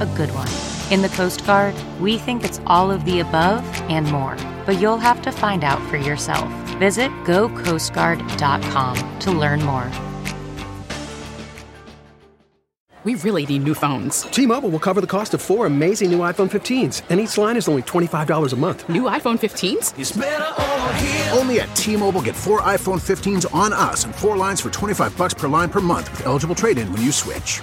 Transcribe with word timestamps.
a 0.00 0.06
good 0.16 0.30
one? 0.30 0.48
In 0.92 1.02
the 1.02 1.08
Coast 1.10 1.46
Guard, 1.46 1.74
we 2.00 2.18
think 2.18 2.44
it's 2.44 2.60
all 2.66 2.90
of 2.90 3.04
the 3.04 3.20
above 3.20 3.64
and 3.88 4.10
more, 4.10 4.36
but 4.66 4.80
you'll 4.80 4.98
have 4.98 5.22
to 5.22 5.30
find 5.30 5.62
out 5.62 5.80
for 5.88 5.96
yourself. 5.96 6.50
Visit 6.78 7.10
gocoastguard.com 7.24 9.18
to 9.20 9.30
learn 9.30 9.62
more. 9.62 9.90
We 13.02 13.14
really 13.14 13.46
need 13.46 13.64
new 13.64 13.72
phones. 13.72 14.22
T-Mobile 14.24 14.68
will 14.68 14.78
cover 14.78 15.00
the 15.00 15.06
cost 15.06 15.32
of 15.32 15.40
four 15.40 15.64
amazing 15.64 16.10
new 16.10 16.18
iPhone 16.18 16.50
15s, 16.50 17.00
and 17.08 17.18
each 17.18 17.38
line 17.38 17.56
is 17.56 17.66
only 17.66 17.80
$25 17.82 18.52
a 18.52 18.56
month. 18.56 18.86
New 18.90 19.04
iPhone 19.04 19.38
15s? 19.38 21.34
Only 21.34 21.60
at 21.60 21.74
T-Mobile 21.74 22.20
get 22.20 22.36
four 22.36 22.60
iPhone 22.60 23.00
15s 23.00 23.46
on 23.54 23.72
us 23.72 24.04
and 24.04 24.14
four 24.14 24.36
lines 24.36 24.60
for 24.60 24.68
25 24.68 25.16
bucks 25.16 25.32
per 25.32 25.48
line 25.48 25.70
per 25.70 25.80
month 25.80 26.10
with 26.10 26.26
eligible 26.26 26.54
trade-in 26.54 26.92
when 26.92 27.00
you 27.00 27.10
switch. 27.10 27.62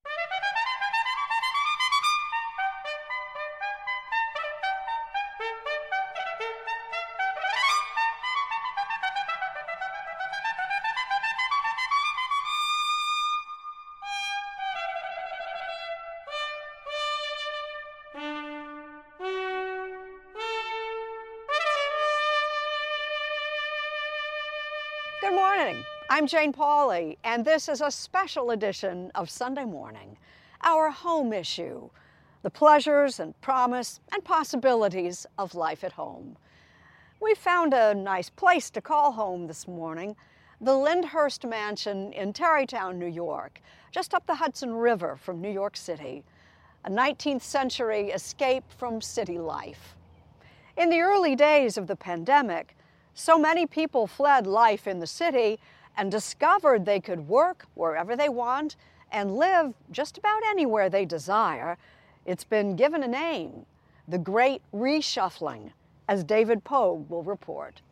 I'm 26.21 26.27
Jane 26.27 26.53
Pauley, 26.53 27.17
and 27.23 27.43
this 27.43 27.67
is 27.67 27.81
a 27.81 27.89
special 27.89 28.51
edition 28.51 29.11
of 29.15 29.27
Sunday 29.27 29.65
Morning, 29.65 30.19
our 30.61 30.91
home 30.91 31.33
issue 31.33 31.89
the 32.43 32.49
pleasures 32.51 33.19
and 33.19 33.33
promise 33.41 33.99
and 34.13 34.23
possibilities 34.23 35.25
of 35.39 35.55
life 35.55 35.83
at 35.83 35.93
home. 35.93 36.37
We 37.19 37.33
found 37.33 37.73
a 37.73 37.95
nice 37.95 38.29
place 38.29 38.69
to 38.69 38.81
call 38.81 39.13
home 39.13 39.47
this 39.47 39.67
morning 39.67 40.15
the 40.61 40.75
Lyndhurst 40.75 41.43
Mansion 41.43 42.13
in 42.13 42.33
Tarrytown, 42.33 42.99
New 42.99 43.07
York, 43.07 43.59
just 43.89 44.13
up 44.13 44.27
the 44.27 44.35
Hudson 44.35 44.75
River 44.75 45.15
from 45.15 45.41
New 45.41 45.49
York 45.49 45.75
City, 45.75 46.23
a 46.85 46.91
19th 46.91 47.41
century 47.41 48.11
escape 48.11 48.65
from 48.77 49.01
city 49.01 49.39
life. 49.39 49.95
In 50.77 50.91
the 50.91 51.01
early 51.01 51.35
days 51.35 51.79
of 51.79 51.87
the 51.87 51.95
pandemic, 51.95 52.77
so 53.15 53.39
many 53.39 53.65
people 53.65 54.05
fled 54.05 54.45
life 54.45 54.85
in 54.85 54.99
the 54.99 55.07
city 55.07 55.59
and 56.01 56.09
discovered 56.11 56.83
they 56.83 56.99
could 56.99 57.27
work 57.27 57.67
wherever 57.75 58.15
they 58.15 58.27
want 58.27 58.75
and 59.11 59.37
live 59.37 59.71
just 59.91 60.17
about 60.17 60.41
anywhere 60.49 60.89
they 60.89 61.05
desire. 61.05 61.77
It's 62.25 62.43
been 62.43 62.75
given 62.75 63.03
a 63.03 63.07
name 63.07 63.67
the 64.07 64.17
Great 64.17 64.63
Reshuffling, 64.73 65.71
as 66.07 66.23
David 66.23 66.63
Pogue 66.63 67.07
will 67.07 67.21
report. 67.21 67.83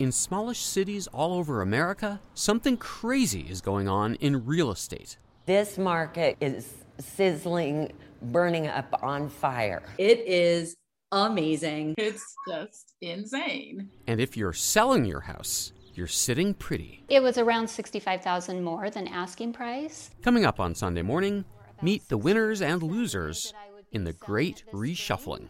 In 0.00 0.10
smallish 0.10 0.58
cities 0.58 1.06
all 1.06 1.34
over 1.34 1.62
America, 1.62 2.20
something 2.34 2.76
crazy 2.76 3.42
is 3.42 3.60
going 3.60 3.86
on 3.86 4.16
in 4.16 4.44
real 4.44 4.72
estate. 4.72 5.18
This 5.46 5.78
market 5.78 6.36
is 6.40 6.84
sizzling, 6.98 7.92
burning 8.20 8.66
up 8.66 8.92
on 9.04 9.28
fire. 9.28 9.84
It 9.98 10.18
is 10.26 10.74
amazing. 11.12 11.94
It's 11.96 12.34
just 12.48 12.94
insane. 13.00 13.88
And 14.08 14.20
if 14.20 14.36
you're 14.36 14.52
selling 14.52 15.04
your 15.04 15.20
house, 15.20 15.72
you're 15.98 16.06
sitting 16.06 16.54
pretty. 16.54 17.02
It 17.08 17.20
was 17.20 17.38
around 17.38 17.68
65,000 17.68 18.62
more 18.62 18.88
than 18.88 19.08
asking 19.08 19.52
price. 19.52 20.10
Coming 20.22 20.44
up 20.44 20.60
on 20.60 20.76
Sunday 20.76 21.02
morning, 21.02 21.44
meet 21.82 22.08
the 22.08 22.16
winners 22.16 22.62
and 22.62 22.80
losers 22.80 23.52
in 23.90 24.04
the 24.04 24.12
great 24.12 24.62
reshuffling. 24.72 25.48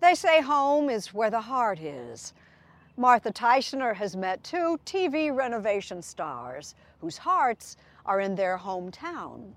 They 0.00 0.14
say 0.14 0.40
home 0.40 0.88
is 0.88 1.12
where 1.12 1.30
the 1.30 1.42
heart 1.42 1.78
is. 1.78 2.32
Martha 2.96 3.30
Teichner 3.30 3.94
has 3.94 4.16
met 4.16 4.42
two 4.42 4.80
TV 4.86 5.34
renovation 5.34 6.00
stars 6.00 6.74
whose 7.02 7.18
hearts 7.18 7.76
are 8.06 8.20
in 8.20 8.34
their 8.34 8.56
hometown. 8.56 9.50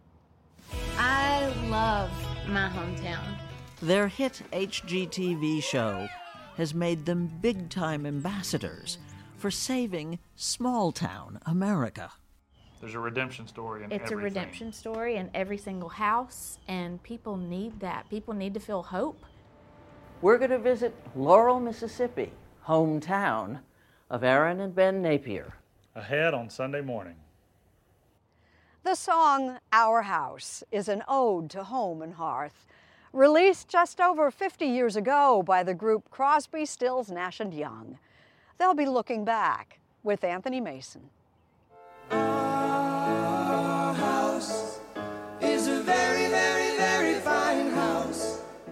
I 0.97 1.47
love 1.69 2.11
my 2.49 2.67
hometown. 2.67 3.37
Their 3.81 4.09
hit 4.09 4.41
HGTV 4.51 5.63
show 5.63 6.09
has 6.57 6.73
made 6.73 7.05
them 7.05 7.31
big 7.41 7.69
time 7.69 8.05
ambassadors 8.05 8.97
for 9.39 9.49
saving 9.49 10.19
small 10.35 10.91
town 10.91 11.39
America. 11.45 12.11
There's 12.81 12.95
a 12.95 12.99
redemption 12.99 13.47
story 13.47 13.83
in 13.83 13.91
It's 13.91 14.03
everything. 14.11 14.19
a 14.19 14.23
redemption 14.23 14.73
story 14.73 15.15
in 15.15 15.29
every 15.33 15.57
single 15.57 15.89
house, 15.89 16.59
and 16.67 17.01
people 17.03 17.35
need 17.37 17.79
that. 17.79 18.09
People 18.09 18.33
need 18.33 18.53
to 18.53 18.59
feel 18.59 18.83
hope. 18.83 19.21
We're 20.21 20.37
going 20.37 20.51
to 20.51 20.59
visit 20.59 20.93
Laurel, 21.15 21.59
Mississippi, 21.59 22.31
hometown 22.65 23.59
of 24.09 24.23
Erin 24.23 24.59
and 24.59 24.75
Ben 24.75 25.01
Napier. 25.01 25.53
Ahead 25.95 26.33
on 26.33 26.49
Sunday 26.49 26.81
morning. 26.81 27.15
The 28.83 28.95
song 28.95 29.59
Our 29.73 30.03
House 30.03 30.63
is 30.71 30.87
an 30.87 31.03
ode 31.07 31.49
to 31.51 31.63
home 31.65 32.01
and 32.01 32.13
hearth, 32.13 32.65
released 33.11 33.67
just 33.67 33.99
over 33.99 34.31
50 34.31 34.65
years 34.65 34.95
ago 34.95 35.43
by 35.43 35.63
the 35.63 35.73
group 35.73 36.09
Crosby, 36.09 36.65
Stills, 36.65 37.09
Nash 37.09 37.39
and 37.39 37.53
Young. 37.53 37.97
They'll 38.59 38.73
be 38.73 38.85
looking 38.85 39.25
back 39.25 39.79
with 40.03 40.23
Anthony 40.23 40.59
Mason. 40.61 41.09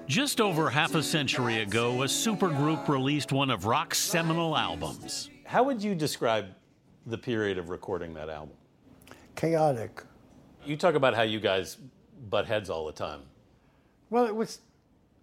Just 0.07 0.39
over 0.39 0.69
half 0.69 0.95
a 0.95 1.04
century 1.04 1.62
ago, 1.62 2.01
a 2.04 2.06
supergroup 2.06 2.88
released 2.88 3.31
one 3.31 3.50
of 3.50 3.66
rock's 3.66 3.98
seminal 3.98 4.57
albums. 4.57 5.30
How 5.45 5.63
would 5.63 5.84
you 5.84 5.95
describe 5.95 6.48
the 7.06 7.18
period 7.18 7.57
of 7.57 7.69
recording 7.69 8.13
that 8.13 8.30
album? 8.30 8.56
Chaotic. 9.36 10.04
You 10.66 10.75
talk 10.75 10.95
about 10.95 11.13
how 11.13 11.24
you 11.24 11.39
guys 11.39 11.78
butt 12.30 12.45
heads 12.45 12.69
all 12.69 12.86
the 12.86 12.94
time. 12.94 13.22
Well, 14.10 14.25
it 14.25 14.36
was 14.36 14.60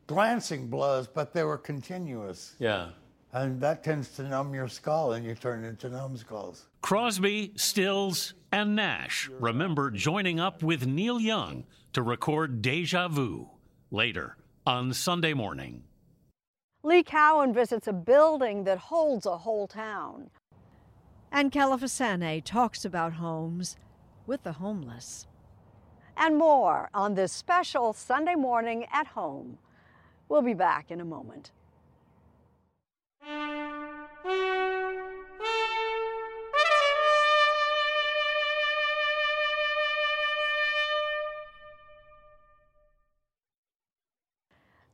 glancing 0.06 0.69
blows, 0.69 1.06
but 1.06 1.32
they 1.32 1.44
were 1.44 1.58
continuous. 1.58 2.55
Yeah. 2.58 2.90
And 3.34 3.60
that 3.62 3.82
tends 3.82 4.10
to 4.10 4.22
numb 4.22 4.54
your 4.54 4.69
skull, 4.69 5.14
and 5.14 5.26
you 5.26 5.34
turn 5.34 5.64
into 5.64 5.88
numbskulls. 5.88 6.69
Crosby, 6.82 7.52
Stills, 7.56 8.32
and 8.52 8.76
Nash 8.76 9.28
remember 9.40 9.90
joining 9.90 10.38
up 10.38 10.62
with 10.62 10.86
Neil 10.86 11.19
Young 11.19 11.64
to 11.94 12.02
record 12.02 12.62
Deja 12.62 13.08
Vu 13.08 13.50
later 13.90 14.36
on 14.64 14.92
Sunday 14.92 15.34
morning. 15.34 15.82
Lee 16.84 17.02
Cowan 17.02 17.52
visits 17.52 17.88
a 17.88 17.92
building 17.92 18.62
that 18.64 18.78
holds 18.78 19.26
a 19.26 19.38
whole 19.38 19.66
town. 19.66 20.30
And 21.32 21.50
Kelefa 21.50 21.88
Sanneh 21.88 22.44
talks 22.44 22.84
about 22.84 23.14
homes 23.14 23.76
with 24.28 24.44
the 24.44 24.52
homeless. 24.52 25.26
And 26.16 26.37
more 26.37 26.88
on 26.94 27.14
this 27.14 27.32
special 27.32 27.94
Sunday 27.94 28.37
morning 28.37 28.87
at 28.92 29.08
home. 29.08 29.58
We'll 30.28 30.42
be 30.42 30.54
back 30.54 30.92
in 30.92 31.00
a 31.00 31.04
moment. 31.04 31.50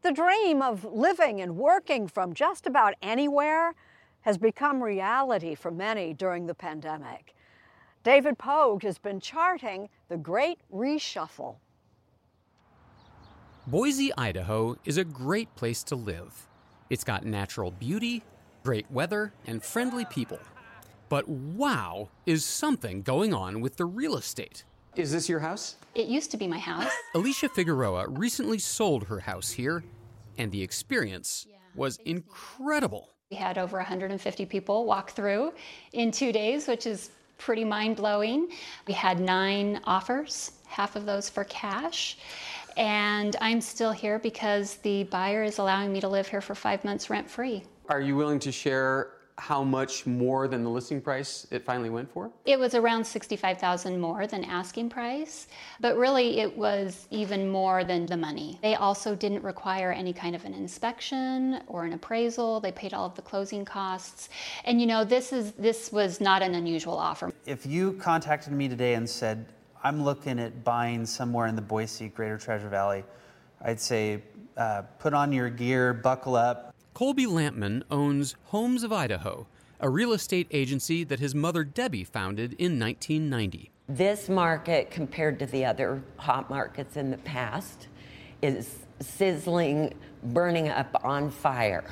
The 0.02 0.12
dream 0.12 0.60
of 0.60 0.84
living 0.84 1.40
and 1.40 1.56
working 1.56 2.08
from 2.08 2.34
just 2.34 2.66
about 2.66 2.94
anywhere 3.02 3.74
has 4.22 4.38
become 4.38 4.82
reality 4.82 5.54
for 5.54 5.70
many 5.70 6.14
during 6.14 6.46
the 6.46 6.54
pandemic. 6.54 7.34
David 8.02 8.38
Pogue 8.38 8.82
has 8.82 8.98
been 8.98 9.20
charting 9.20 9.88
the 10.08 10.16
great 10.16 10.58
reshuffle. 10.72 11.56
Boise, 13.66 14.12
Idaho 14.16 14.76
is 14.84 14.98
a 14.98 15.04
great 15.04 15.54
place 15.54 15.82
to 15.84 15.96
live. 15.96 16.48
It's 16.90 17.04
got 17.04 17.24
natural 17.24 17.70
beauty, 17.70 18.24
great 18.64 18.90
weather, 18.90 19.32
and 19.46 19.62
friendly 19.62 20.04
people. 20.04 20.40
But 21.08 21.28
wow, 21.28 22.08
is 22.26 22.44
something 22.44 23.02
going 23.02 23.32
on 23.32 23.60
with 23.60 23.76
the 23.76 23.84
real 23.84 24.16
estate. 24.16 24.64
Is 24.96 25.12
this 25.12 25.28
your 25.28 25.38
house? 25.38 25.76
It 25.94 26.08
used 26.08 26.32
to 26.32 26.36
be 26.36 26.48
my 26.48 26.58
house. 26.58 26.90
Alicia 27.14 27.48
Figueroa 27.48 28.08
recently 28.08 28.58
sold 28.58 29.04
her 29.04 29.20
house 29.20 29.52
here, 29.52 29.84
and 30.36 30.50
the 30.50 30.62
experience 30.62 31.46
was 31.76 31.96
incredible. 32.04 33.10
We 33.30 33.36
had 33.36 33.56
over 33.56 33.76
150 33.76 34.44
people 34.46 34.84
walk 34.84 35.12
through 35.12 35.52
in 35.92 36.10
two 36.10 36.32
days, 36.32 36.66
which 36.66 36.86
is 36.86 37.10
pretty 37.38 37.64
mind 37.64 37.96
blowing. 37.96 38.48
We 38.88 38.94
had 38.94 39.20
nine 39.20 39.80
offers, 39.84 40.50
half 40.66 40.96
of 40.96 41.06
those 41.06 41.30
for 41.30 41.44
cash. 41.44 42.18
And 42.76 43.36
I'm 43.40 43.60
still 43.60 43.92
here 43.92 44.18
because 44.18 44.76
the 44.76 45.04
buyer 45.04 45.42
is 45.42 45.58
allowing 45.58 45.92
me 45.92 46.00
to 46.00 46.08
live 46.08 46.28
here 46.28 46.40
for 46.40 46.54
five 46.54 46.84
months 46.84 47.10
rent 47.10 47.30
free. 47.30 47.64
Are 47.88 48.00
you 48.00 48.16
willing 48.16 48.38
to 48.40 48.52
share 48.52 49.12
how 49.40 49.64
much 49.64 50.06
more 50.06 50.46
than 50.48 50.62
the 50.62 50.68
listing 50.68 51.00
price 51.00 51.46
it 51.50 51.64
finally 51.64 51.88
went 51.88 52.12
for? 52.12 52.30
It 52.44 52.58
was 52.58 52.74
around 52.74 53.04
65,000 53.04 53.98
more 53.98 54.26
than 54.26 54.44
asking 54.44 54.90
price, 54.90 55.48
but 55.80 55.96
really 55.96 56.40
it 56.40 56.56
was 56.56 57.08
even 57.10 57.48
more 57.48 57.82
than 57.82 58.04
the 58.04 58.18
money. 58.18 58.58
They 58.62 58.74
also 58.74 59.14
didn't 59.16 59.42
require 59.42 59.92
any 59.92 60.12
kind 60.12 60.36
of 60.36 60.44
an 60.44 60.52
inspection 60.52 61.62
or 61.68 61.84
an 61.84 61.94
appraisal. 61.94 62.60
They 62.60 62.72
paid 62.72 62.92
all 62.92 63.06
of 63.06 63.14
the 63.14 63.22
closing 63.22 63.64
costs. 63.64 64.28
And 64.64 64.78
you 64.78 64.86
know, 64.86 65.04
this 65.04 65.32
is 65.32 65.52
this 65.52 65.90
was 65.90 66.20
not 66.20 66.42
an 66.42 66.54
unusual 66.54 66.98
offer. 66.98 67.32
If 67.46 67.64
you 67.64 67.94
contacted 67.94 68.52
me 68.52 68.68
today 68.68 68.94
and 68.94 69.08
said, 69.08 69.46
"I'm 69.82 70.02
looking 70.02 70.38
at 70.38 70.64
buying 70.64 71.06
somewhere 71.06 71.46
in 71.46 71.56
the 71.56 71.62
Boise 71.62 72.08
Greater 72.08 72.38
Treasure 72.38 72.68
Valley," 72.68 73.04
I'd 73.62 73.80
say, 73.80 74.22
uh, 74.56 74.82
"Put 74.98 75.14
on 75.14 75.32
your 75.32 75.50
gear, 75.50 75.92
buckle 75.94 76.36
up, 76.36 76.70
Colby 76.92 77.24
Lampman 77.24 77.82
owns 77.90 78.34
Homes 78.46 78.82
of 78.82 78.92
Idaho, 78.92 79.46
a 79.78 79.88
real 79.88 80.12
estate 80.12 80.48
agency 80.50 81.04
that 81.04 81.20
his 81.20 81.34
mother 81.34 81.64
Debbie 81.64 82.04
founded 82.04 82.52
in 82.54 82.78
1990. 82.78 83.70
This 83.88 84.28
market, 84.28 84.90
compared 84.90 85.38
to 85.38 85.46
the 85.46 85.64
other 85.64 86.02
hot 86.16 86.50
markets 86.50 86.96
in 86.96 87.10
the 87.10 87.18
past, 87.18 87.88
is 88.42 88.80
sizzling, 89.00 89.94
burning 90.22 90.68
up 90.68 90.94
on 91.04 91.30
fire. 91.30 91.84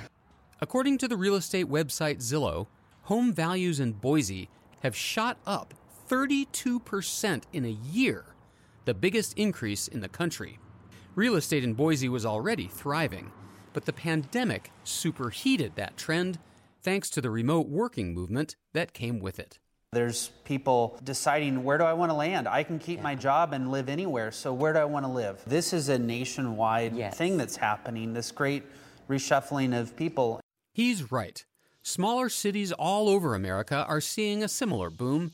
According 0.61 0.99
to 0.99 1.09
the 1.09 1.17
real 1.17 1.37
estate 1.37 1.69
website 1.69 2.19
Zillow, 2.19 2.67
home 3.05 3.33
values 3.33 3.81
in 3.81 3.93
Boise 3.93 4.51
have 4.83 4.95
shot 4.95 5.39
up 5.47 5.73
32% 6.09 7.43
in 7.53 7.65
a 7.65 7.69
year, 7.69 8.25
the 8.87 8.95
biggest 8.95 9.35
increase 9.39 9.89
in 9.89 10.01
the 10.01 10.09
country. 10.09 10.59
Real 11.15 11.37
estate 11.37 11.65
in 11.65 11.75
Boise 11.75 12.09
was 12.09 12.25
already 12.25 12.67
thriving, 12.67 13.31
but 13.73 13.85
the 13.85 13.93
pandemic 13.93 14.71
superheated 14.85 15.73
that 15.77 15.97
trend 15.97 16.39
thanks 16.83 17.11
to 17.11 17.21
the 17.21 17.31
remote 17.31 17.69
working 17.69 18.15
movement 18.15 18.57
that 18.73 18.95
came 18.95 19.19
with 19.19 19.39
it. 19.39 19.59
There's 19.93 20.31
people 20.45 20.99
deciding 21.05 21.65
where 21.65 21.79
do 21.79 21.85
I 21.85 21.93
want 21.93 22.11
to 22.11 22.15
land? 22.15 22.47
I 22.47 22.63
can 22.63 22.79
keep 22.79 22.99
yeah. 22.99 23.03
my 23.05 23.15
job 23.15 23.53
and 23.53 23.71
live 23.71 23.89
anywhere, 23.89 24.31
so 24.33 24.53
where 24.53 24.73
do 24.73 24.79
I 24.79 24.85
want 24.85 25.05
to 25.05 25.11
live? 25.11 25.43
This 25.47 25.73
is 25.73 25.89
a 25.89 25.99
nationwide 25.99 26.95
yes. 26.95 27.17
thing 27.17 27.37
that's 27.37 27.57
happening, 27.57 28.13
this 28.13 28.31
great 28.31 28.65
reshuffling 29.09 29.79
of 29.79 29.97
people. 29.97 30.41
He's 30.73 31.11
right. 31.11 31.45
Smaller 31.83 32.29
cities 32.29 32.71
all 32.73 33.09
over 33.09 33.35
America 33.35 33.85
are 33.89 34.01
seeing 34.01 34.43
a 34.43 34.49
similar 34.49 34.91
boom. 34.91 35.33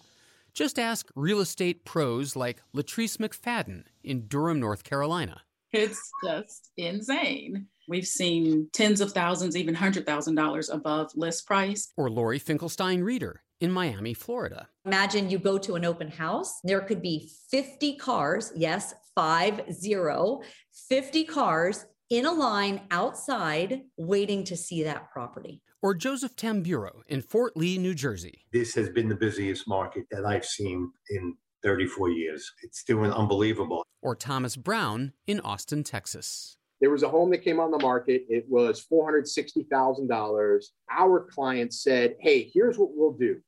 Just 0.54 0.78
ask 0.78 1.10
real 1.16 1.40
estate 1.40 1.84
pros 1.84 2.36
like 2.36 2.62
Latrice 2.72 3.16
McFadden 3.16 3.82
in 4.04 4.28
Durham, 4.28 4.60
North 4.60 4.84
Carolina. 4.84 5.42
It's 5.72 6.00
just 6.22 6.70
insane. 6.76 7.66
We've 7.88 8.06
seen 8.06 8.68
tens 8.72 9.00
of 9.00 9.10
thousands, 9.10 9.56
even 9.56 9.74
hundred 9.74 10.06
thousand 10.06 10.36
dollars 10.36 10.70
above 10.70 11.10
list 11.16 11.44
price. 11.48 11.92
Or 11.96 12.08
Lori 12.08 12.38
Finkelstein 12.38 13.02
Reeder 13.02 13.42
in 13.60 13.72
Miami, 13.72 14.14
Florida. 14.14 14.68
Imagine 14.84 15.28
you 15.28 15.40
go 15.40 15.58
to 15.58 15.74
an 15.74 15.84
open 15.84 16.08
house. 16.08 16.60
There 16.62 16.82
could 16.82 17.02
be 17.02 17.32
50 17.50 17.96
cars, 17.96 18.52
yes, 18.54 18.94
five 19.16 19.60
zero, 19.72 20.42
50 20.88 21.24
cars 21.24 21.84
in 22.10 22.26
a 22.26 22.32
line 22.32 22.82
outside 22.92 23.82
waiting 23.96 24.44
to 24.44 24.56
see 24.56 24.84
that 24.84 25.10
property. 25.10 25.62
Or 25.84 25.92
Joseph 25.94 26.34
Tamburo 26.34 27.02
in 27.08 27.20
Fort 27.20 27.58
Lee, 27.58 27.76
New 27.76 27.94
Jersey. 27.94 28.46
This 28.54 28.74
has 28.74 28.88
been 28.88 29.06
the 29.06 29.14
busiest 29.14 29.68
market 29.68 30.06
that 30.10 30.24
I've 30.24 30.46
seen 30.46 30.90
in 31.10 31.36
34 31.62 32.08
years. 32.08 32.50
It's 32.62 32.84
doing 32.84 33.12
unbelievable. 33.12 33.84
Or 34.00 34.16
Thomas 34.16 34.56
Brown 34.56 35.12
in 35.26 35.40
Austin, 35.40 35.84
Texas. 35.84 36.56
There 36.80 36.88
was 36.88 37.02
a 37.02 37.08
home 37.10 37.28
that 37.32 37.44
came 37.44 37.60
on 37.60 37.70
the 37.70 37.78
market. 37.80 38.24
It 38.30 38.46
was 38.48 38.86
$460,000. 38.90 40.64
Our 40.90 41.28
client 41.30 41.74
said, 41.74 42.14
Hey, 42.18 42.50
here's 42.54 42.78
what 42.78 42.92
we'll 42.94 43.12
do 43.12 43.42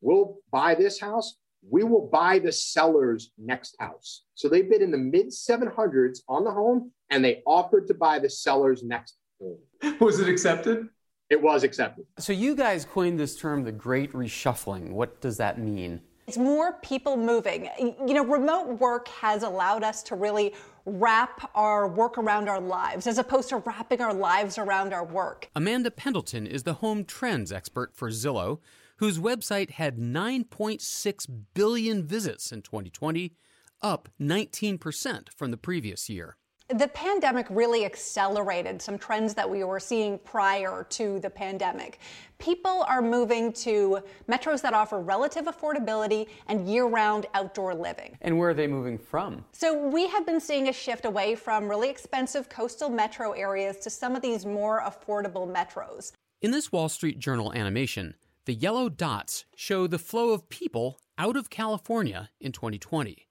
we'll 0.00 0.36
buy 0.52 0.76
this 0.76 1.00
house. 1.00 1.34
We 1.68 1.82
will 1.82 2.08
buy 2.12 2.38
the 2.38 2.52
seller's 2.52 3.32
next 3.38 3.74
house. 3.80 4.22
So 4.36 4.48
they 4.48 4.62
bid 4.62 4.82
in 4.82 4.92
the 4.92 4.98
mid 4.98 5.30
700s 5.30 6.20
on 6.28 6.44
the 6.44 6.52
home 6.52 6.92
and 7.10 7.24
they 7.24 7.42
offered 7.44 7.88
to 7.88 7.94
buy 7.94 8.20
the 8.20 8.30
seller's 8.30 8.84
next 8.84 9.16
home. 9.40 9.58
Was 10.00 10.20
it 10.20 10.28
accepted? 10.28 10.86
It 11.32 11.40
was 11.40 11.62
accepted. 11.62 12.04
So 12.18 12.34
you 12.34 12.54
guys 12.54 12.84
coined 12.84 13.18
this 13.18 13.38
term 13.38 13.64
the 13.64 13.72
great 13.72 14.12
reshuffling. 14.12 14.90
What 14.90 15.22
does 15.22 15.38
that 15.38 15.58
mean? 15.58 16.02
It's 16.26 16.36
more 16.36 16.74
people 16.82 17.16
moving. 17.16 17.70
You 17.78 18.12
know, 18.12 18.22
remote 18.22 18.78
work 18.78 19.08
has 19.08 19.42
allowed 19.42 19.82
us 19.82 20.02
to 20.04 20.14
really 20.14 20.52
wrap 20.84 21.50
our 21.54 21.88
work 21.88 22.18
around 22.18 22.50
our 22.50 22.60
lives 22.60 23.06
as 23.06 23.16
opposed 23.16 23.48
to 23.48 23.56
wrapping 23.56 24.02
our 24.02 24.12
lives 24.12 24.58
around 24.58 24.92
our 24.92 25.06
work. 25.06 25.48
Amanda 25.56 25.90
Pendleton 25.90 26.46
is 26.46 26.64
the 26.64 26.74
home 26.74 27.02
trends 27.02 27.50
expert 27.50 27.94
for 27.94 28.10
Zillow, 28.10 28.58
whose 28.98 29.18
website 29.18 29.70
had 29.70 29.96
9.6 29.96 31.26
billion 31.54 32.06
visits 32.06 32.52
in 32.52 32.60
2020, 32.60 33.32
up 33.80 34.10
19% 34.20 35.30
from 35.30 35.50
the 35.50 35.56
previous 35.56 36.10
year 36.10 36.36
the 36.68 36.88
pandemic 36.88 37.46
really 37.50 37.84
accelerated 37.84 38.80
some 38.80 38.98
trends 38.98 39.34
that 39.34 39.48
we 39.48 39.64
were 39.64 39.80
seeing 39.80 40.18
prior 40.18 40.86
to 40.90 41.18
the 41.20 41.30
pandemic. 41.30 41.98
People 42.38 42.84
are 42.88 43.02
moving 43.02 43.52
to 43.52 44.00
metros 44.28 44.62
that 44.62 44.74
offer 44.74 45.00
relative 45.00 45.44
affordability 45.44 46.26
and 46.48 46.68
year 46.68 46.86
round 46.86 47.26
outdoor 47.34 47.74
living. 47.74 48.16
And 48.20 48.38
where 48.38 48.50
are 48.50 48.54
they 48.54 48.66
moving 48.66 48.98
from? 48.98 49.44
So, 49.52 49.88
we 49.88 50.08
have 50.08 50.26
been 50.26 50.40
seeing 50.40 50.68
a 50.68 50.72
shift 50.72 51.04
away 51.04 51.34
from 51.34 51.68
really 51.68 51.90
expensive 51.90 52.48
coastal 52.48 52.88
metro 52.88 53.32
areas 53.32 53.76
to 53.78 53.90
some 53.90 54.16
of 54.16 54.22
these 54.22 54.44
more 54.44 54.82
affordable 54.82 55.50
metros. 55.52 56.12
In 56.40 56.50
this 56.50 56.72
Wall 56.72 56.88
Street 56.88 57.18
Journal 57.18 57.52
animation, 57.52 58.14
the 58.46 58.54
yellow 58.54 58.88
dots 58.88 59.44
show 59.54 59.86
the 59.86 59.98
flow 59.98 60.30
of 60.30 60.48
people 60.48 60.98
out 61.16 61.36
of 61.36 61.50
California 61.50 62.30
in 62.40 62.50
2020. 62.50 63.28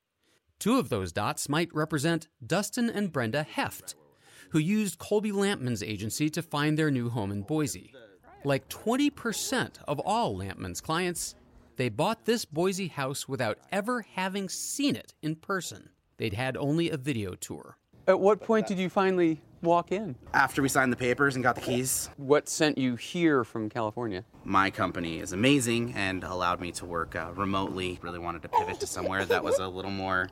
Two 0.62 0.77
of 0.77 0.89
those 0.89 1.12
dots 1.12 1.50
might 1.50 1.74
represent 1.74 2.27
Dustin 2.46 2.88
and 2.88 3.12
Brenda 3.12 3.41
Heft, 3.41 3.96
who 4.51 4.60
used 4.60 5.00
Colby 5.00 5.32
Lampman's 5.32 5.82
agency 5.82 6.30
to 6.30 6.44
find 6.44 6.77
their 6.77 6.91
new 6.91 7.10
home 7.10 7.32
in 7.32 7.41
Boise. 7.41 7.91
Like 8.44 8.70
20% 8.70 9.77
of 9.88 10.00
all 10.01 10.38
Lampman's 10.38 10.80
clients, 10.80 11.34
they 11.77 11.89
bought 11.89 12.25
this 12.25 12.46
Boise 12.46 12.89
house 12.89 13.27
without 13.27 13.58
ever 13.72 14.06
having 14.13 14.50
seen 14.50 14.96
it 14.96 15.15
in 15.24 15.36
person. 15.36 15.89
They'd 16.18 16.36
had 16.36 16.56
only 16.56 16.91
a 16.91 16.98
video 16.98 17.34
tour. 17.34 17.80
At 18.08 18.20
what 18.20 18.39
point 18.39 18.68
did 18.68 18.77
you 18.77 18.88
finally 18.88 19.41
walk 19.62 19.91
in? 19.91 20.15
After 20.34 20.62
we 20.62 20.70
signed 20.70 20.91
the 20.91 20.98
papers 20.98 21.36
and 21.36 21.44
got 21.44 21.56
the 21.56 21.62
keys. 21.62 22.10
What 22.18 22.50
sent 22.50 22.77
you 22.77 22.96
here 22.96 23.44
from 23.44 23.70
California? 23.70 24.24
My 24.44 24.70
company 24.70 25.20
is 25.20 25.34
amazing 25.34 25.94
and 25.96 26.24
allowed 26.24 26.60
me 26.62 26.72
to 26.74 26.86
work 26.86 27.15
uh, 27.15 27.32
remotely. 27.36 28.00
Really 28.01 28.20
wanted 28.20 28.41
to 28.44 28.50
pivot 28.50 28.80
to 28.80 28.88
somewhere 28.88 29.25
that 29.25 29.44
was 29.44 29.60
a 29.60 29.68
little 29.68 29.91
more, 29.91 30.30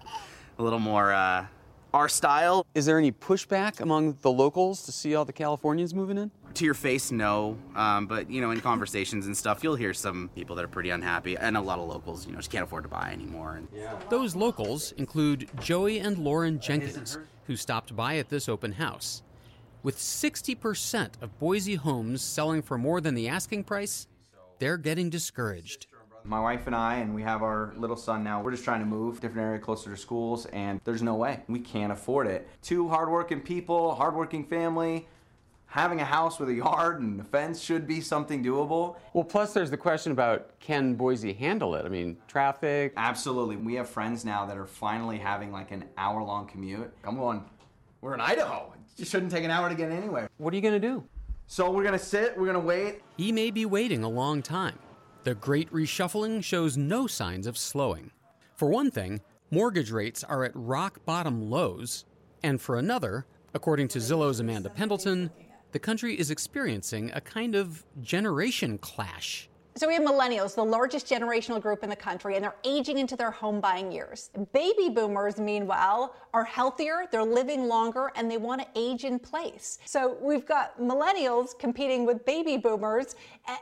a 0.57 0.63
little 0.63 0.79
more 0.79 1.12
uh, 1.12 1.45
our 1.93 2.10
style. 2.10 2.65
Is 2.75 2.86
there 2.86 2.98
any 2.98 3.12
pushback 3.12 3.79
among 3.79 4.17
the 4.22 4.31
locals 4.31 4.84
to 4.84 4.91
see 4.91 5.15
all 5.15 5.25
the 5.25 5.34
Californians 5.34 5.93
moving 5.93 6.17
in? 6.17 6.31
to 6.55 6.65
your 6.65 6.74
face, 6.74 7.12
no. 7.12 7.58
Um, 7.75 8.08
but 8.08 8.29
you 8.29 8.41
know, 8.41 8.51
in 8.51 8.62
conversations 8.62 9.27
and 9.27 9.36
stuff, 9.36 9.63
you'll 9.63 9.75
hear 9.75 9.93
some 9.93 10.29
people 10.36 10.55
that 10.55 10.65
are 10.65 10.69
pretty 10.69 10.89
unhappy, 10.89 11.38
and 11.38 11.58
a 11.58 11.62
lot 11.62 11.79
of 11.79 11.88
locals, 11.88 12.25
you 12.25 12.31
know, 12.31 12.38
just 12.38 12.51
can't 12.51 12.63
afford 12.63 12.84
to 12.84 12.89
buy 12.89 13.12
anymore. 13.12 13.55
And 13.55 13.67
Those 14.10 14.36
locals 14.36 14.91
include 14.93 15.50
Joey 15.60 16.00
and 16.00 16.17
Lauren 16.17 16.60
Jenkins, 16.60 17.17
who 17.48 17.55
stopped 17.55 17.96
by 17.96 18.17
at 18.17 18.29
this 18.29 18.50
open 18.50 18.74
house. 18.74 19.24
With 19.81 19.98
60% 19.98 21.22
of 21.22 21.39
Boise 21.39 21.75
homes 21.75 22.22
selling 22.22 22.62
for 22.62 22.77
more 22.77 23.00
than 23.00 23.15
the 23.15 23.29
asking 23.29 23.63
price, 23.63 24.08
they're 24.60 24.77
getting 24.77 25.10
discouraged. 25.10 25.88
My 26.29 26.39
wife 26.39 26.67
and 26.67 26.75
I, 26.75 26.98
and 26.98 27.15
we 27.15 27.24
have 27.24 27.41
our 27.41 27.74
little 27.75 27.95
son 27.95 28.24
now, 28.24 28.39
we're 28.39 28.51
just 28.51 28.63
trying 28.63 28.81
to 28.81 28.86
move 28.86 29.19
different 29.19 29.48
area 29.48 29.57
closer 29.57 29.89
to 29.89 29.98
schools, 29.98 30.45
and 30.48 30.79
there's 30.83 31.01
no 31.01 31.15
way. 31.15 31.41
We 31.48 31.59
can't 31.59 31.91
afford 31.91 32.27
it. 32.27 32.48
Two 32.62 32.88
hardworking 32.88 33.41
people, 33.41 33.95
hardworking 33.95 34.45
family, 34.45 35.07
having 35.65 36.00
a 36.01 36.05
house 36.05 36.38
with 36.38 36.50
a 36.50 36.53
yard 36.53 37.01
and 37.01 37.19
a 37.19 37.24
fence 37.24 37.59
should 37.59 37.88
be 37.88 38.00
something 38.00 38.43
doable. 38.43 38.98
Well, 39.13 39.24
plus 39.24 39.53
there's 39.53 39.71
the 39.71 39.77
question 39.77 40.12
about 40.12 40.59
can 40.59 40.93
Boise 40.93 41.33
handle 41.33 41.74
it? 41.74 41.83
I 41.83 41.89
mean, 41.89 42.15
traffic. 42.27 42.93
Absolutely. 42.95 43.55
We 43.55 43.74
have 43.74 43.89
friends 43.89 44.24
now 44.24 44.45
that 44.45 44.55
are 44.55 44.67
finally 44.67 45.17
having 45.17 45.51
like 45.51 45.71
an 45.71 45.86
hour 45.98 46.21
long 46.21 46.45
commute. 46.45 46.93
I'm 47.05 47.17
going, 47.17 47.43
we're 48.01 48.13
in 48.13 48.21
Idaho. 48.21 48.71
It 49.00 49.07
shouldn't 49.07 49.31
take 49.31 49.45
an 49.45 49.51
hour 49.51 49.67
to 49.67 49.74
get 49.74 49.89
anywhere. 49.89 50.29
What 50.38 50.53
are 50.53 50.55
you 50.55 50.62
going 50.62 50.79
to 50.79 50.88
do? 50.88 51.03
So 51.48 51.71
we're 51.71 51.81
going 51.81 51.98
to 51.98 52.05
sit, 52.05 52.38
we're 52.38 52.45
going 52.45 52.53
to 52.53 52.59
wait. 52.59 53.01
He 53.17 53.31
may 53.31 53.50
be 53.50 53.65
waiting 53.65 54.03
a 54.03 54.09
long 54.09 54.43
time. 54.43 54.77
The 55.23 55.35
great 55.35 55.69
reshuffling 55.71 56.43
shows 56.43 56.77
no 56.77 57.05
signs 57.05 57.45
of 57.45 57.57
slowing. 57.57 58.11
For 58.55 58.69
one 58.69 58.89
thing, 58.89 59.19
mortgage 59.51 59.91
rates 59.91 60.23
are 60.23 60.45
at 60.45 60.51
rock 60.55 61.03
bottom 61.05 61.49
lows, 61.49 62.05
and 62.41 62.61
for 62.61 62.77
another, 62.77 63.25
according 63.53 63.89
to 63.89 63.99
Zillow's 63.99 64.39
Amanda 64.39 64.69
Pendleton, 64.69 65.29
the 65.71 65.79
country 65.79 66.17
is 66.17 66.31
experiencing 66.31 67.11
a 67.13 67.21
kind 67.21 67.53
of 67.53 67.85
generation 68.01 68.77
clash. 68.77 69.49
So 69.79 69.88
we 69.88 69.93
have 69.93 70.03
millennials, 70.03 70.55
the 70.55 70.65
largest 70.65 71.07
generational 71.07 71.62
group 71.62 71.86
in 71.86 71.89
the 71.89 71.95
country, 71.95 72.36
and 72.36 72.43
they're 72.43 72.57
aging 72.65 72.98
into 72.98 73.15
their 73.15 73.31
home 73.31 73.62
buying 73.62 73.93
years. 73.93 74.29
Baby 74.51 74.89
boomers, 74.89 75.39
meanwhile, 75.39 76.13
are 76.33 76.43
healthier, 76.43 77.05
they're 77.09 77.24
living 77.24 77.63
longer, 77.69 78.12
and 78.17 78.29
they 78.29 78.36
want 78.36 78.59
to 78.59 78.67
age 78.75 79.05
in 79.05 79.19
place. 79.19 79.79
So 79.86 80.17
we've 80.19 80.45
got 80.45 80.77
millennials 80.81 81.57
competing 81.57 82.05
with 82.05 82.25
baby 82.25 82.57
boomers, 82.57 83.15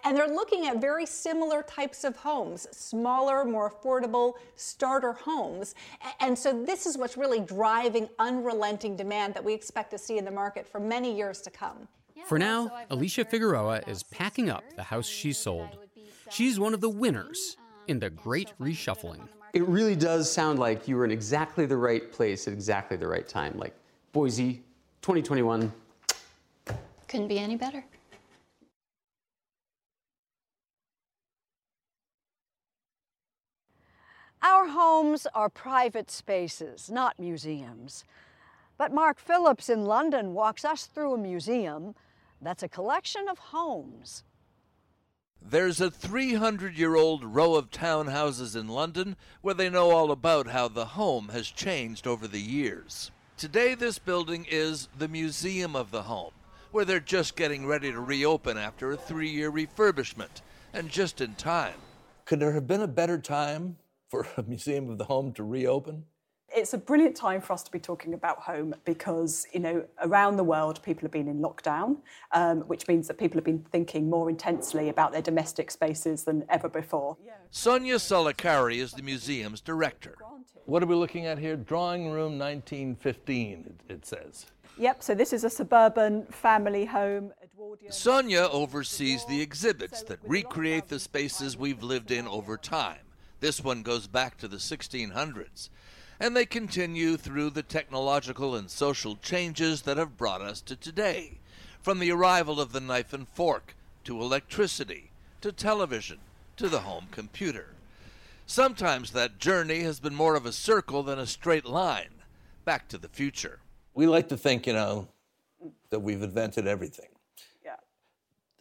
and 0.04 0.18
they're 0.18 0.28
looking 0.28 0.66
at 0.66 0.82
very 0.82 1.06
similar 1.06 1.62
types 1.62 2.04
of 2.04 2.16
homes 2.16 2.68
smaller, 2.72 3.46
more 3.46 3.70
affordable 3.70 4.34
starter 4.56 5.14
homes. 5.14 5.76
And 6.20 6.36
so 6.36 6.64
this 6.64 6.88
is 6.88 6.98
what's 6.98 7.16
really 7.16 7.42
driving 7.42 8.10
unrelenting 8.18 8.96
demand 8.96 9.36
that 9.36 9.44
we 9.44 9.54
expect 9.54 9.92
to 9.92 10.00
see 10.00 10.18
in 10.18 10.26
the 10.26 10.32
market 10.32 10.68
for 10.68 10.80
many 10.80 11.16
years 11.16 11.42
to 11.42 11.52
come. 11.52 11.88
For 12.26 12.40
now, 12.40 12.72
Alicia 12.90 13.24
Figueroa 13.26 13.84
is 13.86 14.02
packing 14.02 14.50
up 14.50 14.64
the 14.76 14.82
house 14.82 15.06
she 15.06 15.32
sold. 15.32 15.78
She's 16.30 16.60
one 16.60 16.74
of 16.74 16.82
the 16.82 16.90
winners 16.90 17.58
in 17.88 18.00
the 18.00 18.10
great 18.10 18.54
reshuffling. 18.60 19.28
It 19.54 19.68
really 19.68 19.96
does 19.96 20.32
sound 20.32 20.60
like 20.60 20.88
you 20.88 20.98
were 20.98 21.06
in 21.06 21.12
exactly 21.12 21.66
the 21.66 21.78
right 21.78 22.12
place 22.12 22.48
at 22.48 22.54
exactly 22.54 22.98
the 22.98 23.08
right 23.08 23.28
time. 23.28 23.58
Like 23.58 23.74
Boise, 24.12 24.64
2021. 25.02 25.72
Couldn't 27.08 27.28
be 27.28 27.40
any 27.40 27.56
better. 27.56 27.84
Our 34.42 34.68
homes 34.68 35.28
are 35.34 35.50
private 35.50 36.12
spaces, 36.12 36.92
not 36.92 37.20
museums. 37.20 38.04
But 38.78 38.94
Mark 38.94 39.18
Phillips 39.18 39.70
in 39.70 39.86
London 39.86 40.34
walks 40.34 40.64
us 40.64 40.86
through 40.86 41.14
a 41.14 41.18
museum 41.18 41.96
that's 42.42 42.64
a 42.64 42.70
collection 42.70 43.28
of 43.28 43.40
homes. 43.40 44.24
There's 45.42 45.80
a 45.80 45.90
300 45.90 46.78
year 46.78 46.96
old 46.96 47.24
row 47.24 47.56
of 47.56 47.72
townhouses 47.72 48.56
in 48.56 48.68
London 48.68 49.16
where 49.42 49.54
they 49.54 49.70
know 49.70 49.92
all 49.92 50.12
about 50.12 50.48
how 50.48 50.68
the 50.68 50.86
home 50.86 51.30
has 51.30 51.48
changed 51.48 52.06
over 52.06 52.28
the 52.28 52.42
years. 52.42 53.12
Today, 53.38 53.76
this 53.76 54.00
building 54.00 54.46
is 54.50 54.90
the 54.98 55.08
Museum 55.08 55.76
of 55.76 55.92
the 55.92 56.04
Home, 56.04 56.34
where 56.72 56.86
they're 56.86 57.00
just 57.00 57.36
getting 57.36 57.68
ready 57.68 57.92
to 57.92 58.02
reopen 58.02 58.58
after 58.58 58.92
a 58.92 58.98
three 58.98 59.30
year 59.30 59.52
refurbishment, 59.52 60.42
and 60.74 60.90
just 60.90 61.22
in 61.22 61.36
time. 61.36 61.76
Could 62.26 62.40
there 62.40 62.54
have 62.54 62.68
been 62.68 62.82
a 62.82 62.88
better 62.88 63.20
time 63.20 63.78
for 64.10 64.28
a 64.38 64.44
Museum 64.48 64.90
of 64.90 64.98
the 64.98 65.06
Home 65.06 65.32
to 65.34 65.44
reopen? 65.44 66.06
It's 66.58 66.74
a 66.74 66.78
brilliant 66.80 67.16
time 67.16 67.40
for 67.40 67.54
us 67.54 67.62
to 67.62 67.72
be 67.72 67.78
talking 67.78 68.16
about 68.16 68.40
home 68.40 68.74
because, 68.84 69.46
you 69.54 69.60
know, 69.60 69.86
around 70.02 70.38
the 70.38 70.44
world, 70.44 70.82
people 70.82 71.04
have 71.04 71.12
been 71.12 71.28
in 71.28 71.38
lockdown, 71.38 71.98
um, 72.32 72.62
which 72.62 72.88
means 72.88 73.08
that 73.08 73.20
people 73.20 73.38
have 73.38 73.44
been 73.44 73.64
thinking 73.72 74.10
more 74.10 74.28
intensely 74.28 74.90
about 74.90 75.12
their 75.12 75.22
domestic 75.22 75.70
spaces 75.70 76.24
than 76.24 76.44
ever 76.50 76.68
before. 76.68 77.16
Sonia 77.52 77.98
Solicari 77.98 78.78
is 78.78 78.92
the 78.94 79.04
museum's 79.04 79.62
director. 79.62 80.16
What 80.66 80.82
are 80.82 80.88
we 80.88 80.96
looking 80.96 81.28
at 81.28 81.38
here? 81.38 81.58
Drawing 81.58 82.06
room 82.06 82.40
1915, 82.40 83.76
it, 83.88 83.94
it 83.94 84.06
says. 84.08 84.48
Yep, 84.80 85.04
so 85.04 85.14
this 85.14 85.34
is 85.34 85.44
a 85.44 85.52
suburban 85.52 86.26
family 86.26 86.86
home. 86.86 87.34
Sonia 87.92 88.50
oversees 88.52 89.24
the 89.26 89.40
exhibits 89.40 90.02
that 90.02 90.18
recreate 90.24 90.88
the 90.88 91.00
spaces 91.00 91.56
we've 91.56 91.84
lived 91.84 92.10
in 92.10 92.28
over 92.28 92.58
time. 92.58 93.02
This 93.42 93.64
one 93.64 93.84
goes 93.84 94.08
back 94.08 94.38
to 94.38 94.48
the 94.48 94.58
1600s 94.58 95.70
and 96.20 96.36
they 96.36 96.46
continue 96.46 97.18
through 97.18 97.50
the 97.52 97.64
technological 97.64 98.56
and 98.56 98.70
social 98.70 99.16
changes 99.16 99.84
that 99.84 99.98
have 99.98 100.18
brought 100.18 100.42
us 100.42 100.62
to 100.62 100.76
today, 100.76 101.40
from 101.82 102.00
the 102.00 102.12
arrival 102.12 102.60
of 102.60 102.72
the 102.72 102.80
knife 102.80 103.14
and 103.14 103.28
fork, 103.28 103.76
to 104.04 104.22
electricity, 104.22 105.12
to 105.42 105.52
television, 105.52 106.18
to 106.56 106.68
the 106.68 106.80
home 106.80 107.08
computer. 107.12 107.68
Sometimes 108.46 109.12
that 109.12 109.40
journey 109.40 109.82
has 109.82 110.00
been 110.00 110.16
more 110.16 110.36
of 110.36 110.46
a 110.46 110.52
circle 110.52 111.04
than 111.04 111.20
a 111.20 111.28
straight 111.28 111.66
line, 111.66 112.10
back 112.66 112.88
to 112.88 112.98
the 112.98 113.10
future. 113.10 113.60
We 113.94 114.08
like 114.08 114.30
to 114.30 114.38
think, 114.38 114.66
you 114.66 114.74
know, 114.74 115.10
that 115.90 116.00
we've 116.00 116.22
invented 116.24 116.68
everything. 116.68 117.10
Yeah. 117.64 117.76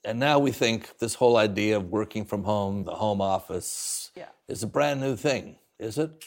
And 0.05 0.19
now 0.19 0.39
we 0.39 0.51
think 0.51 0.99
this 0.99 1.15
whole 1.15 1.37
idea 1.37 1.77
of 1.77 1.91
working 1.91 2.25
from 2.25 2.45
home, 2.45 2.85
the 2.85 2.95
home 2.95 3.21
office, 3.21 4.11
yeah. 4.15 4.29
is 4.49 4.63
a 4.63 4.67
brand 4.67 5.01
new 5.01 5.15
thing, 5.15 5.57
is 5.79 5.99
it? 5.99 6.25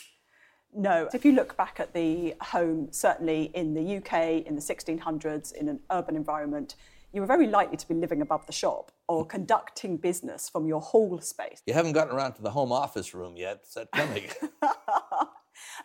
No. 0.73 1.09
If 1.13 1.25
you 1.25 1.31
look 1.31 1.57
back 1.57 1.79
at 1.79 1.93
the 1.93 2.35
home, 2.41 2.89
certainly 2.91 3.51
in 3.53 3.73
the 3.73 3.97
UK 3.97 4.45
in 4.45 4.55
the 4.55 4.61
1600s, 4.61 5.53
in 5.53 5.67
an 5.67 5.79
urban 5.91 6.15
environment, 6.15 6.75
you 7.11 7.21
were 7.21 7.27
very 7.27 7.47
likely 7.47 7.77
to 7.77 7.87
be 7.87 7.95
living 7.95 8.21
above 8.21 8.45
the 8.45 8.53
shop 8.53 8.91
or 9.07 9.25
conducting 9.25 9.97
business 9.97 10.47
from 10.47 10.67
your 10.67 10.81
hall 10.81 11.19
space. 11.21 11.61
You 11.65 11.73
haven't 11.73 11.93
gotten 11.93 12.15
around 12.15 12.33
to 12.33 12.41
the 12.41 12.51
home 12.51 12.71
office 12.71 13.13
room 13.13 13.35
yet. 13.35 13.61
Is 13.67 13.73
that 13.73 13.91
coming? 13.91 14.29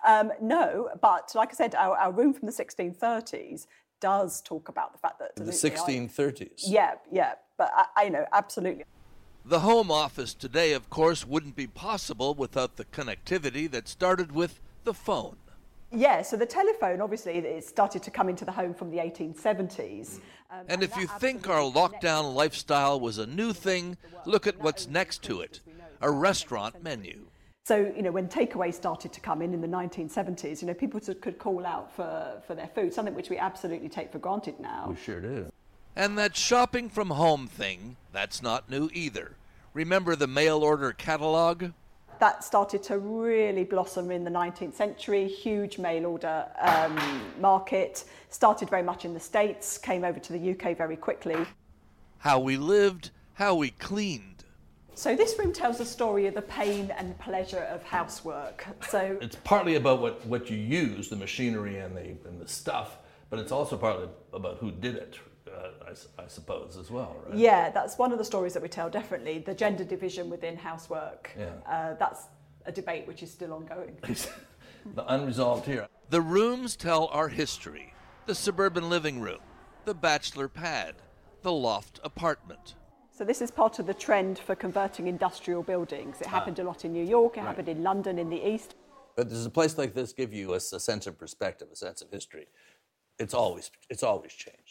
um, 0.07 0.33
no, 0.41 0.91
but 1.01 1.33
like 1.35 1.51
I 1.51 1.55
said, 1.55 1.75
our, 1.75 1.97
our, 1.97 2.13
room 2.13 2.35
from 2.35 2.47
the 2.47 2.53
1630s 2.53 3.67
does 4.01 4.43
talk 4.43 4.69
about 4.69 4.93
the 4.93 4.99
fact 4.99 5.19
that 5.19 5.35
the 5.37 5.51
1630s. 5.51 6.65
Yeah, 6.67 6.95
yeah, 7.11 7.35
but 7.57 7.71
I, 7.75 8.05
I 8.05 8.09
know 8.11 8.27
absolutely. 8.33 8.85
The 9.47 9.61
home 9.61 9.91
office 9.91 10.35
today, 10.35 10.73
of 10.73 10.89
course, 10.91 11.27
wouldn't 11.27 11.57
be 11.57 11.67
possible 11.67 12.35
without 12.35 12.77
the 12.77 12.85
connectivity 12.87 13.71
that 13.71 13.89
started 13.89 14.33
with 14.33 14.61
the 14.85 14.95
phone. 14.95 15.37
Yeah, 15.91 16.23
so 16.23 16.37
the 16.37 16.47
telephone, 16.47 17.01
obviously, 17.01 17.35
it 17.35 17.65
started 17.65 18.03
to 18.03 18.11
come 18.11 18.29
into 18.29 18.45
the 18.45 18.53
home 18.53 18.75
from 18.75 18.91
the 18.91 18.99
1870s. 18.99 20.17
Um, 20.51 20.61
and, 20.61 20.71
and 20.71 20.83
if 20.83 20.97
you 20.97 21.07
think 21.07 21.49
our 21.49 21.61
lockdown 21.61 22.35
lifestyle 22.35 22.99
was 22.99 23.19
a 23.19 23.27
new 23.27 23.53
thing, 23.53 23.97
look 24.25 24.47
at 24.47 24.61
what's 24.61 24.89
next 24.89 25.23
to 25.25 25.41
it 25.41 25.61
a 26.01 26.11
restaurant 26.11 26.83
menu. 26.83 27.25
So, 27.65 27.91
you 27.97 28.03
know, 28.03 28.11
when 28.11 28.29
takeaway 28.29 28.75
started 28.75 29.11
to 29.15 29.21
come 29.21 29.41
in 29.41 29.55
in 29.55 29.63
the 29.63 29.69
1970s, 29.69 30.61
you 30.61 30.69
know, 30.69 30.75
people 30.75 31.01
could 31.01 31.39
call 31.39 31.65
out 31.65 31.91
for, 31.97 32.43
for 32.47 32.55
their 32.55 32.69
food, 32.69 32.93
something 32.93 33.15
which 33.15 33.31
we 33.31 33.39
absolutely 33.39 33.89
take 33.89 34.13
for 34.13 34.19
granted 34.19 34.61
now. 34.61 34.89
We 34.91 34.97
sure 34.97 35.21
do. 35.21 35.51
And 35.97 36.19
that 36.19 36.37
shopping 36.37 36.91
from 36.91 37.09
home 37.09 37.47
thing, 37.47 37.97
that's 38.13 38.43
not 38.43 38.69
new 38.69 38.91
either. 38.93 39.37
Remember 39.73 40.15
the 40.15 40.27
mail 40.27 40.63
order 40.63 40.93
catalog? 40.93 41.71
That 42.21 42.45
started 42.45 42.83
to 42.85 42.99
really 42.99 43.65
blossom 43.65 44.11
in 44.11 44.25
the 44.25 44.31
19th 44.31 44.75
century. 44.75 45.27
Huge 45.29 45.79
mail 45.79 46.07
order 46.07 46.47
um, 46.61 47.23
market. 47.41 48.05
Started 48.31 48.71
very 48.71 48.83
much 48.83 49.05
in 49.05 49.15
the 49.15 49.21
States, 49.21 49.79
came 49.79 50.05
over 50.05 50.19
to 50.19 50.33
the 50.33 50.51
UK 50.51 50.77
very 50.77 50.97
quickly. 50.97 51.47
How 52.19 52.39
we 52.39 52.57
lived, 52.57 53.11
how 53.35 53.55
we 53.55 53.71
cleaned. 53.71 54.45
So 54.97 55.17
this 55.17 55.37
room 55.39 55.53
tells 55.53 55.79
the 55.79 55.85
story 55.85 56.27
of 56.27 56.35
the 56.35 56.43
pain 56.43 56.93
and 56.97 57.19
pleasure 57.19 57.65
of 57.65 57.83
housework. 57.83 58.65
So 58.89 59.19
it's 59.21 59.37
partly 59.43 59.75
about 59.75 60.01
what, 60.01 60.25
what 60.27 60.49
you 60.49 60.57
use, 60.57 61.09
the 61.09 61.17
machinery 61.17 61.79
and 61.79 61.97
the, 61.97 62.17
and 62.29 62.41
the 62.41 62.47
stuff, 62.47 62.99
but 63.29 63.41
it's 63.41 63.51
also 63.51 63.77
partly 63.77 64.09
about 64.33 64.59
who 64.59 64.71
did 64.71 64.95
it, 64.95 65.19
I, 65.87 66.23
I, 66.23 66.27
suppose, 66.27 66.77
as 66.77 66.91
well, 66.91 67.17
right? 67.27 67.37
Yeah, 67.37 67.71
that's 67.71 67.99
one 67.99 68.13
of 68.13 68.19
the 68.19 68.25
stories 68.25 68.53
that 68.55 68.63
we 68.63 68.69
tell, 68.69 68.91
definitely. 68.91 69.39
The 69.39 69.55
gender 69.55 69.85
division 69.85 70.31
within 70.31 70.57
housework. 70.57 71.31
Yeah. 71.39 71.51
Uh, 71.67 71.95
that's 71.95 72.27
a 72.67 72.73
debate 72.73 73.07
which 73.07 73.23
is 73.23 73.31
still 73.31 73.53
ongoing. 73.53 73.97
the 74.95 75.15
unresolved 75.15 75.67
here. 75.67 75.89
The 76.11 76.21
rooms 76.21 76.77
tell 76.77 77.07
our 77.09 77.29
history 77.29 77.95
the 78.27 78.35
suburban 78.35 78.89
living 78.89 79.21
room, 79.21 79.41
the 79.85 79.95
bachelor 79.95 80.49
pad, 80.49 80.95
the 81.43 81.53
loft 81.53 82.01
apartment. 82.03 82.75
So 83.11 83.23
this 83.23 83.41
is 83.43 83.51
part 83.51 83.79
of 83.79 83.87
the 83.87 83.95
trend 83.95 84.39
for 84.39 84.55
converting 84.55 85.07
industrial 85.07 85.63
buildings. 85.63 86.21
It 86.21 86.27
happened 86.27 86.59
a 86.59 86.65
lot 86.65 86.85
in 86.85 86.93
New 86.93 87.05
York, 87.05 87.37
it 87.37 87.41
Right. 87.41 87.47
happened 87.47 87.69
in 87.69 87.83
London 87.83 88.19
in 88.19 88.29
the 88.31 88.49
East. 88.49 88.75
But 89.15 89.29
does 89.29 89.47
a 89.47 89.51
place 89.51 89.79
like 89.79 89.95
this 89.95 90.13
give 90.13 90.33
you 90.33 90.55
a 90.55 90.61
sense 90.61 91.07
of 91.07 91.19
perspective, 91.19 91.69
a 91.71 91.77
sense 91.77 92.03
of 92.03 92.11
history? 92.11 92.49
It's 93.19 93.35
always 93.35 93.71
it's 93.89 94.03
always 94.03 94.33
changed. 94.33 94.64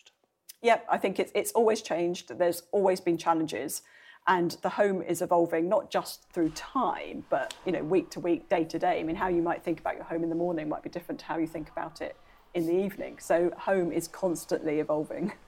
Yep, 0.63 0.87
I 0.89 0.97
think 0.97 1.19
it's, 1.19 1.31
it's 1.35 1.51
always 1.51 1.81
changed. 1.81 2.37
There's 2.37 2.63
always 2.71 3.01
been 3.01 3.17
challenges. 3.17 3.81
And 4.27 4.51
the 4.61 4.69
home 4.69 5.01
is 5.01 5.21
evolving 5.21 5.67
not 5.67 5.91
just 5.91 6.23
through 6.31 6.51
time, 6.51 7.25
but 7.29 7.53
you 7.65 7.73
know, 7.73 7.83
week 7.83 8.09
to 8.11 8.21
week, 8.21 8.47
day 8.47 8.63
to 8.63 8.79
day. 8.79 9.01
I 9.01 9.03
mean, 9.03 9.17
how 9.17 9.27
you 9.27 9.41
might 9.41 9.61
think 9.61 9.81
about 9.81 9.95
your 9.95 10.05
home 10.05 10.23
in 10.23 10.29
the 10.29 10.35
morning 10.35 10.69
might 10.69 10.81
be 10.81 10.89
different 10.89 11.19
to 11.19 11.25
how 11.25 11.37
you 11.37 11.47
think 11.47 11.69
about 11.69 12.01
it 12.01 12.15
in 12.53 12.65
the 12.65 12.73
evening. 12.73 13.19
So 13.19 13.51
home 13.57 13.91
is 13.91 14.07
constantly 14.07 14.79
evolving. 14.79 15.33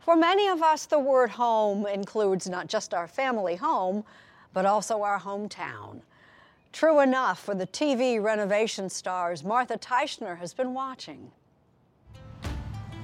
For 0.00 0.16
many 0.16 0.48
of 0.48 0.62
us, 0.62 0.84
the 0.84 0.98
word 0.98 1.30
home 1.30 1.86
includes 1.86 2.46
not 2.46 2.66
just 2.66 2.92
our 2.92 3.08
family 3.08 3.56
home, 3.56 4.04
but 4.52 4.66
also 4.66 5.00
our 5.00 5.18
hometown. 5.18 6.02
True 6.74 6.98
enough 6.98 7.38
for 7.38 7.54
the 7.54 7.68
TV 7.68 8.20
renovation 8.20 8.90
stars 8.90 9.44
Martha 9.44 9.78
Teichner 9.78 10.36
has 10.38 10.52
been 10.52 10.74
watching. 10.74 11.30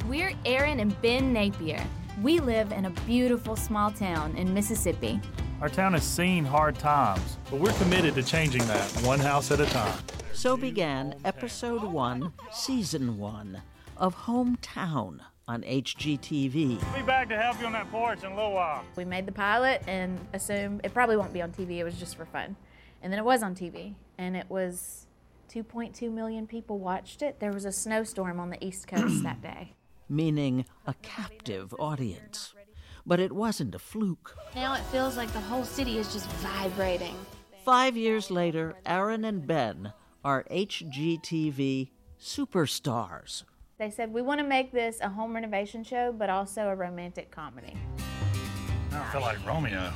We're 0.08 0.32
Erin 0.44 0.80
and 0.80 1.00
Ben 1.02 1.32
Napier. 1.32 1.80
We 2.20 2.40
live 2.40 2.72
in 2.72 2.86
a 2.86 2.90
beautiful 3.06 3.54
small 3.54 3.92
town 3.92 4.34
in 4.36 4.52
Mississippi. 4.52 5.20
Our 5.60 5.68
town 5.68 5.92
has 5.92 6.02
seen 6.02 6.44
hard 6.44 6.80
times, 6.80 7.36
but 7.48 7.60
we're 7.60 7.72
committed 7.74 8.16
to 8.16 8.24
changing 8.24 8.66
that 8.66 8.90
one 9.04 9.20
house 9.20 9.52
at 9.52 9.60
a 9.60 9.66
time. 9.66 10.02
So 10.32 10.56
began 10.56 11.14
episode 11.24 11.84
one, 11.84 12.32
season 12.50 13.18
one 13.18 13.62
of 13.96 14.16
Hometown 14.16 15.20
on 15.46 15.62
HGTV. 15.62 16.52
Be 16.52 17.02
back 17.02 17.28
to 17.28 17.38
help 17.38 17.60
you 17.60 17.66
on 17.66 17.72
that 17.74 17.88
porch 17.92 18.24
in 18.24 18.32
a 18.32 18.34
little 18.34 18.52
while. 18.52 18.82
We 18.96 19.04
made 19.04 19.26
the 19.26 19.32
pilot 19.32 19.84
and 19.86 20.18
assumed 20.32 20.80
it 20.82 20.92
probably 20.92 21.16
won't 21.16 21.32
be 21.32 21.40
on 21.40 21.52
TV, 21.52 21.78
it 21.78 21.84
was 21.84 21.96
just 22.00 22.16
for 22.16 22.24
fun. 22.24 22.56
And 23.02 23.12
then 23.12 23.18
it 23.18 23.24
was 23.24 23.42
on 23.42 23.54
TV, 23.54 23.94
and 24.18 24.36
it 24.36 24.46
was 24.48 25.06
2.2 25.52 26.12
million 26.12 26.46
people 26.46 26.78
watched 26.78 27.22
it. 27.22 27.40
There 27.40 27.52
was 27.52 27.64
a 27.64 27.72
snowstorm 27.72 28.38
on 28.38 28.50
the 28.50 28.62
East 28.64 28.86
Coast 28.86 29.22
that 29.22 29.40
day. 29.42 29.74
meaning 30.08 30.64
a 30.86 30.94
captive 31.02 31.74
audience. 31.78 32.54
But 33.06 33.18
it 33.20 33.32
wasn't 33.32 33.74
a 33.74 33.78
fluke. 33.78 34.36
Now 34.54 34.74
it 34.74 34.82
feels 34.92 35.16
like 35.16 35.32
the 35.32 35.40
whole 35.40 35.64
city 35.64 35.98
is 35.98 36.12
just 36.12 36.28
vibrating. 36.32 37.16
Five 37.64 37.96
years 37.96 38.30
later, 38.30 38.76
Aaron 38.84 39.24
and 39.24 39.46
Ben 39.46 39.92
are 40.22 40.44
HGTV 40.50 41.90
superstars. 42.20 43.44
They 43.78 43.90
said, 43.90 44.12
We 44.12 44.20
want 44.20 44.40
to 44.40 44.46
make 44.46 44.72
this 44.72 44.98
a 45.00 45.08
home 45.08 45.34
renovation 45.34 45.82
show, 45.84 46.12
but 46.12 46.28
also 46.28 46.68
a 46.68 46.74
romantic 46.76 47.30
comedy. 47.30 47.74
I 48.92 49.04
feel 49.12 49.22
like 49.22 49.44
Romeo. 49.46 49.90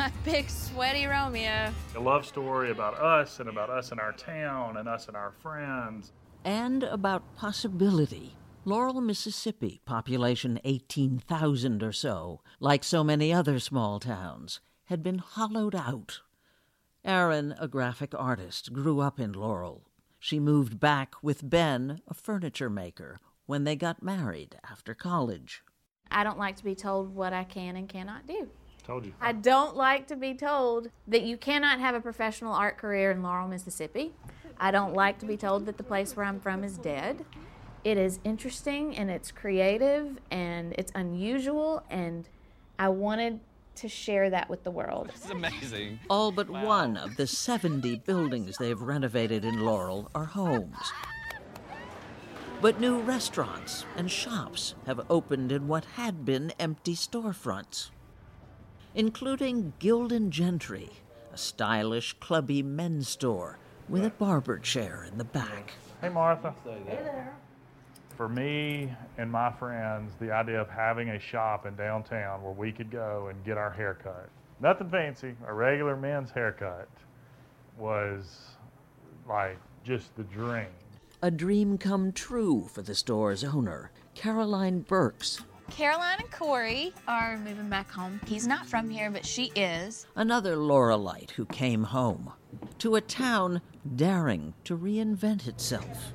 My 0.00 0.10
big 0.24 0.48
sweaty 0.48 1.04
Romeo. 1.04 1.74
A 1.94 2.00
love 2.00 2.24
story 2.24 2.70
about 2.70 2.94
us 2.94 3.38
and 3.38 3.50
about 3.50 3.68
us 3.68 3.90
and 3.90 4.00
our 4.00 4.12
town 4.12 4.78
and 4.78 4.88
us 4.88 5.08
and 5.08 5.14
our 5.14 5.30
friends. 5.42 6.12
And 6.42 6.84
about 6.84 7.36
possibility. 7.36 8.34
Laurel, 8.64 9.02
Mississippi, 9.02 9.82
population 9.84 10.58
18,000 10.64 11.82
or 11.82 11.92
so, 11.92 12.40
like 12.60 12.82
so 12.82 13.04
many 13.04 13.30
other 13.30 13.58
small 13.58 14.00
towns, 14.00 14.60
had 14.84 15.02
been 15.02 15.18
hollowed 15.18 15.74
out. 15.74 16.22
Erin, 17.04 17.54
a 17.60 17.68
graphic 17.68 18.14
artist, 18.14 18.72
grew 18.72 19.00
up 19.00 19.20
in 19.20 19.34
Laurel. 19.34 19.82
She 20.18 20.40
moved 20.40 20.80
back 20.80 21.12
with 21.22 21.50
Ben, 21.50 22.00
a 22.08 22.14
furniture 22.14 22.70
maker, 22.70 23.18
when 23.44 23.64
they 23.64 23.76
got 23.76 24.02
married 24.02 24.56
after 24.64 24.94
college. 24.94 25.62
I 26.10 26.24
don't 26.24 26.38
like 26.38 26.56
to 26.56 26.64
be 26.64 26.74
told 26.74 27.14
what 27.14 27.34
I 27.34 27.44
can 27.44 27.76
and 27.76 27.86
cannot 27.86 28.26
do. 28.26 28.48
Told 28.86 29.04
you. 29.04 29.12
I 29.20 29.32
don't 29.32 29.76
like 29.76 30.06
to 30.08 30.16
be 30.16 30.34
told 30.34 30.90
that 31.06 31.22
you 31.22 31.36
cannot 31.36 31.80
have 31.80 31.94
a 31.94 32.00
professional 32.00 32.52
art 32.52 32.76
career 32.78 33.10
in 33.10 33.22
Laurel, 33.22 33.46
Mississippi. 33.48 34.12
I 34.58 34.70
don't 34.70 34.94
like 34.94 35.18
to 35.20 35.26
be 35.26 35.36
told 35.36 35.66
that 35.66 35.76
the 35.76 35.82
place 35.82 36.16
where 36.16 36.26
I'm 36.26 36.40
from 36.40 36.64
is 36.64 36.76
dead. 36.76 37.24
It 37.84 37.96
is 37.96 38.18
interesting 38.24 38.96
and 38.96 39.10
it's 39.10 39.30
creative 39.30 40.18
and 40.30 40.74
it's 40.76 40.92
unusual, 40.94 41.82
and 41.88 42.28
I 42.78 42.88
wanted 42.88 43.40
to 43.76 43.88
share 43.88 44.28
that 44.30 44.50
with 44.50 44.64
the 44.64 44.70
world. 44.70 45.10
This 45.14 45.24
is 45.24 45.30
amazing. 45.30 46.00
All 46.10 46.32
but 46.32 46.50
one 46.50 46.96
of 46.96 47.16
the 47.16 47.26
70 47.26 47.96
buildings 48.00 48.56
they've 48.58 48.80
renovated 48.80 49.44
in 49.44 49.60
Laurel 49.60 50.10
are 50.14 50.26
homes. 50.26 50.92
But 52.60 52.78
new 52.78 53.00
restaurants 53.00 53.86
and 53.96 54.10
shops 54.10 54.74
have 54.84 55.06
opened 55.08 55.50
in 55.50 55.66
what 55.66 55.86
had 55.96 56.26
been 56.26 56.52
empty 56.58 56.94
storefronts, 56.94 57.88
including 58.94 59.72
Gildan 59.78 60.30
Gentry, 60.30 60.90
a 61.32 61.38
stylish, 61.38 62.14
clubby 62.14 62.62
men's 62.62 63.08
store 63.08 63.58
with 63.88 64.04
a 64.04 64.10
barber 64.10 64.58
chair 64.58 65.06
in 65.10 65.18
the 65.18 65.24
back. 65.24 65.72
Hey, 66.00 66.08
Martha. 66.08 66.54
Hey 66.64 66.80
there. 66.86 67.34
For 68.16 68.28
me 68.28 68.92
and 69.16 69.30
my 69.30 69.50
friends, 69.52 70.12
the 70.20 70.30
idea 70.30 70.60
of 70.60 70.68
having 70.68 71.10
a 71.10 71.18
shop 71.18 71.66
in 71.66 71.74
downtown 71.76 72.42
where 72.42 72.52
we 72.52 72.70
could 72.70 72.90
go 72.90 73.28
and 73.28 73.44
get 73.44 73.56
our 73.56 73.70
hair 73.70 73.98
cut, 74.02 74.28
nothing 74.60 74.90
fancy, 74.90 75.34
a 75.46 75.54
regular 75.54 75.96
men's 75.96 76.30
haircut, 76.30 76.88
was 77.78 78.56
like 79.28 79.58
just 79.84 80.14
the 80.16 80.24
dream. 80.24 80.66
A 81.22 81.30
dream 81.30 81.78
come 81.78 82.12
true 82.12 82.68
for 82.72 82.82
the 82.82 82.94
store's 82.94 83.42
owner, 83.44 83.90
Caroline 84.14 84.80
Burks, 84.80 85.40
Caroline 85.70 86.18
and 86.20 86.30
Corey 86.30 86.92
are 87.06 87.38
moving 87.38 87.68
back 87.68 87.90
home. 87.90 88.20
He's 88.26 88.46
not 88.46 88.66
from 88.66 88.90
here, 88.90 89.10
but 89.10 89.24
she 89.24 89.46
is. 89.54 90.06
another 90.16 90.56
Laurelite 90.56 91.30
who 91.30 91.44
came 91.46 91.84
home 91.84 92.32
to 92.78 92.96
a 92.96 93.00
town 93.00 93.62
daring 93.96 94.52
to 94.64 94.76
reinvent 94.76 95.46
itself. 95.46 96.12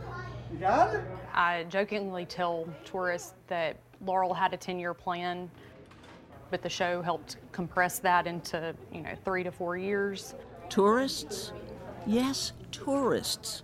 You 0.51 0.59
got 0.59 0.93
it? 0.93 1.01
I 1.33 1.63
jokingly 1.69 2.25
tell 2.25 2.67
tourists 2.83 3.33
that 3.47 3.77
Laurel 4.05 4.33
had 4.33 4.53
a 4.53 4.57
10 4.57 4.77
year 4.79 4.93
plan, 4.93 5.49
but 6.51 6.61
the 6.61 6.69
show 6.69 7.01
helped 7.01 7.37
compress 7.51 7.99
that 7.99 8.27
into, 8.27 8.75
you 8.93 9.01
know, 9.01 9.15
three 9.23 9.43
to 9.43 9.51
four 9.51 9.77
years. 9.77 10.35
Tourists? 10.69 11.53
Yes, 12.05 12.51
tourists. 12.71 13.63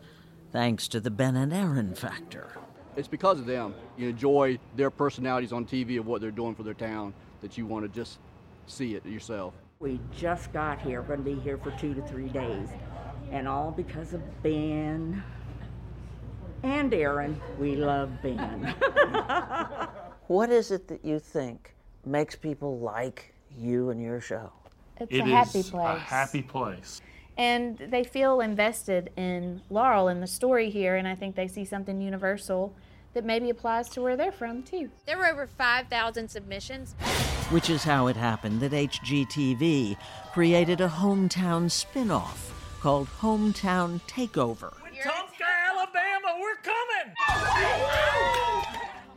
Thanks 0.51 0.88
to 0.89 0.99
the 0.99 1.12
Ben 1.12 1.36
and 1.36 1.54
Erin 1.54 1.93
factor. 1.95 2.51
It's 2.95 3.08
because 3.08 3.39
of 3.39 3.45
them. 3.45 3.73
You 3.97 4.10
enjoy 4.10 4.60
their 4.75 4.89
personalities 4.89 5.51
on 5.54 5.65
TV 5.65 5.97
of 5.99 6.08
what 6.08 6.21
they're 6.21 6.32
doing 6.32 6.56
for 6.56 6.63
their 6.63 6.73
town 6.73 7.13
that 7.41 7.58
you 7.58 7.65
want 7.65 7.86
to 7.86 7.89
just 7.89 8.19
see 8.67 8.95
it 8.95 9.06
yourself. 9.06 9.54
We 9.80 9.99
just 10.15 10.51
got 10.54 10.80
here, 10.82 11.01
we're 11.01 11.08
going 11.15 11.23
to 11.23 11.36
be 11.36 11.39
here 11.41 11.58
for 11.58 11.71
two 11.71 11.93
to 11.95 12.01
three 12.04 12.30
days, 12.30 12.69
and 13.32 13.47
all 13.47 13.71
because 13.71 14.13
of 14.13 14.21
Ben 14.43 15.23
and 16.63 16.93
Erin. 16.93 17.39
We 17.60 17.75
love 17.75 18.12
Ben. 18.21 18.75
What 20.27 20.49
is 20.49 20.71
it 20.71 20.88
that 20.88 21.04
you 21.04 21.19
think 21.19 21.75
makes 22.06 22.38
people 22.38 22.80
like 22.80 23.34
you 23.58 23.89
and 23.89 24.01
your 24.01 24.21
show? 24.21 24.49
It's 24.97 25.12
It 25.12 25.19
a 25.19 25.25
happy 25.25 25.60
is 25.60 25.69
place. 25.71 25.97
a 25.97 25.99
happy 25.99 26.41
place. 26.41 27.01
And 27.37 27.77
they 27.77 28.03
feel 28.03 28.41
invested 28.41 29.11
in 29.15 29.61
Laurel 29.69 30.07
and 30.07 30.21
the 30.21 30.27
story 30.27 30.69
here, 30.69 30.95
and 30.95 31.07
I 31.07 31.15
think 31.15 31.35
they 31.35 31.47
see 31.47 31.65
something 31.65 32.01
universal 32.01 32.73
that 33.13 33.25
maybe 33.25 33.49
applies 33.49 33.89
to 33.89 34.01
where 34.01 34.15
they're 34.15 34.31
from 34.31 34.63
too. 34.63 34.89
There 35.05 35.17
were 35.17 35.27
over 35.27 35.47
5,000 35.47 36.29
submissions. 36.29 36.93
Which 37.49 37.69
is 37.69 37.83
how 37.83 38.07
it 38.07 38.15
happened 38.15 38.61
that 38.61 38.71
HGTV 38.71 39.97
created 40.31 40.79
a 40.79 40.87
hometown 40.87 41.69
spin 41.69 42.09
off 42.09 42.77
called 42.79 43.07
Hometown 43.19 44.01
Takeover. 44.07 44.73
Tonka, 45.03 45.45
Alabama, 45.71 46.37
we're 46.39 46.55
coming! 46.63 47.13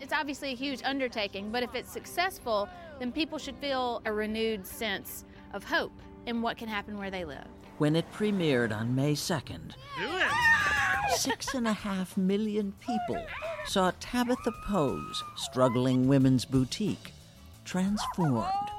It's 0.00 0.12
obviously 0.12 0.52
a 0.52 0.56
huge 0.56 0.82
undertaking, 0.84 1.50
but 1.50 1.62
if 1.62 1.74
it's 1.74 1.90
successful, 1.90 2.68
then 2.98 3.12
people 3.12 3.38
should 3.38 3.56
feel 3.56 4.02
a 4.04 4.12
renewed 4.12 4.66
sense 4.66 5.24
of 5.52 5.64
hope 5.64 5.92
in 6.26 6.42
what 6.42 6.56
can 6.56 6.68
happen 6.68 6.98
where 6.98 7.10
they 7.10 7.24
live. 7.24 7.46
When 7.78 7.96
it 7.96 8.10
premiered 8.12 8.72
on 8.72 8.94
May 8.94 9.14
2nd, 9.14 9.72
six 11.16 11.54
and 11.54 11.66
a 11.66 11.72
half 11.72 12.16
million 12.16 12.72
people 12.78 13.20
saw 13.66 13.90
Tabitha 13.98 14.52
Poe's 14.64 15.24
struggling 15.34 16.06
women's 16.06 16.44
boutique 16.44 17.12
transformed. 17.64 18.70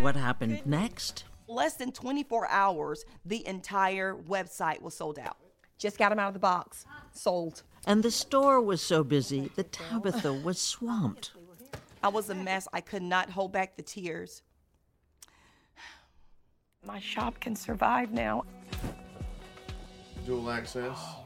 What 0.00 0.14
happened 0.14 0.60
next? 0.66 1.24
Less 1.48 1.76
than 1.76 1.90
24 1.90 2.48
hours, 2.48 3.04
the 3.24 3.46
entire 3.46 4.14
website 4.14 4.82
was 4.82 4.94
sold 4.94 5.18
out. 5.18 5.38
Just 5.78 5.96
got 5.96 6.10
them 6.10 6.18
out 6.18 6.28
of 6.28 6.34
the 6.34 6.40
box. 6.40 6.84
Sold. 7.12 7.62
And 7.86 8.02
the 8.02 8.10
store 8.10 8.60
was 8.60 8.82
so 8.82 9.04
busy 9.04 9.50
that 9.56 9.72
Tabitha 9.72 10.34
was 10.34 10.60
swamped. 10.60 11.32
I 12.02 12.08
was 12.08 12.28
a 12.28 12.34
mess. 12.34 12.68
I 12.74 12.82
could 12.82 13.02
not 13.02 13.30
hold 13.30 13.52
back 13.52 13.76
the 13.76 13.82
tears. 13.82 14.42
My 16.86 17.00
shop 17.00 17.40
can 17.40 17.56
survive 17.56 18.12
now. 18.12 18.44
dual 20.24 20.50
access. 20.50 20.96
Oh, 20.96 21.24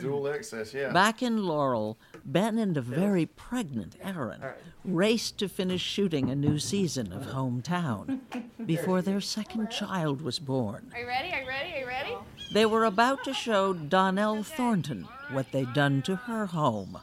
dual 0.00 0.28
access, 0.28 0.72
yeah. 0.72 0.92
Back 0.92 1.22
in 1.22 1.44
Laurel, 1.44 1.98
Ben 2.24 2.58
and 2.58 2.76
a 2.76 2.80
very 2.82 3.26
pregnant 3.26 3.96
Erin 4.02 4.42
raced 4.84 5.38
to 5.38 5.48
finish 5.48 5.80
shooting 5.82 6.30
a 6.30 6.36
new 6.36 6.58
season 6.58 7.12
of 7.12 7.22
Hometown 7.28 8.20
before 8.64 9.02
their 9.02 9.20
second 9.20 9.70
child 9.70 10.22
was 10.22 10.38
born. 10.38 10.92
Are 10.94 11.00
you 11.00 11.06
ready? 11.06 11.32
Are 11.32 11.40
you 11.42 11.48
ready? 11.48 11.72
Are 11.74 11.80
you 11.80 11.86
ready? 11.86 12.16
They 12.52 12.66
were 12.66 12.84
about 12.84 13.24
to 13.24 13.34
show 13.34 13.72
Donnell 13.72 14.42
Thornton 14.42 15.08
what 15.32 15.50
they'd 15.52 15.72
done 15.74 16.02
to 16.02 16.16
her 16.16 16.46
home 16.46 16.98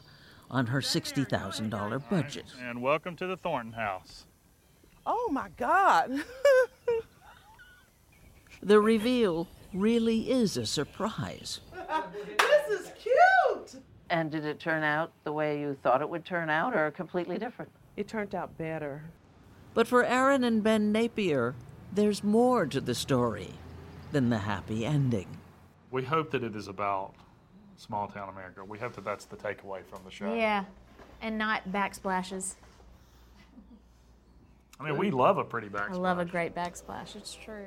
on 0.50 0.66
her 0.66 0.80
$60,000 0.80 2.08
budget. 2.08 2.46
And 2.62 2.80
welcome 2.80 3.16
to 3.16 3.26
the 3.26 3.36
Thornton 3.36 3.72
house. 3.72 4.24
Oh 5.04 5.28
my 5.30 5.48
God. 5.56 6.10
The 8.66 8.80
reveal 8.80 9.46
really 9.72 10.28
is 10.28 10.56
a 10.56 10.66
surprise. 10.66 11.60
this 12.38 12.80
is 12.80 12.92
cute. 13.00 13.80
And 14.10 14.28
did 14.28 14.44
it 14.44 14.58
turn 14.58 14.82
out 14.82 15.12
the 15.22 15.32
way 15.32 15.60
you 15.60 15.76
thought 15.84 16.02
it 16.02 16.08
would 16.08 16.24
turn 16.24 16.50
out 16.50 16.74
or 16.74 16.90
completely 16.90 17.38
different? 17.38 17.70
It 17.96 18.08
turned 18.08 18.34
out 18.34 18.58
better. 18.58 19.04
But 19.72 19.86
for 19.86 20.04
Erin 20.04 20.42
and 20.42 20.64
Ben 20.64 20.90
Napier, 20.90 21.54
there's 21.92 22.24
more 22.24 22.66
to 22.66 22.80
the 22.80 22.96
story 22.96 23.50
than 24.10 24.30
the 24.30 24.38
happy 24.38 24.84
ending. 24.84 25.28
We 25.92 26.02
hope 26.02 26.32
that 26.32 26.42
it 26.42 26.56
is 26.56 26.66
about 26.66 27.14
small 27.76 28.08
town 28.08 28.30
America. 28.30 28.64
We 28.64 28.80
hope 28.80 28.94
that 28.96 29.04
that's 29.04 29.26
the 29.26 29.36
takeaway 29.36 29.84
from 29.84 30.00
the 30.04 30.10
show. 30.10 30.34
Yeah, 30.34 30.64
and 31.22 31.38
not 31.38 31.68
backsplashes. 31.70 32.56
I 34.80 34.84
mean, 34.84 34.98
we 34.98 35.12
love 35.12 35.38
a 35.38 35.44
pretty 35.44 35.68
backsplash. 35.68 35.92
I 35.92 35.96
love 35.96 36.18
a 36.18 36.24
great 36.24 36.52
backsplash. 36.52 37.14
It's 37.14 37.32
true. 37.32 37.66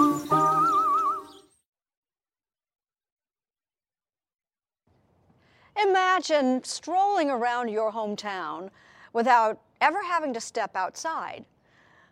Imagine 6.21 6.63
strolling 6.63 7.31
around 7.31 7.69
your 7.69 7.91
hometown 7.91 8.69
without 9.11 9.59
ever 9.81 10.03
having 10.03 10.35
to 10.35 10.39
step 10.39 10.75
outside. 10.75 11.45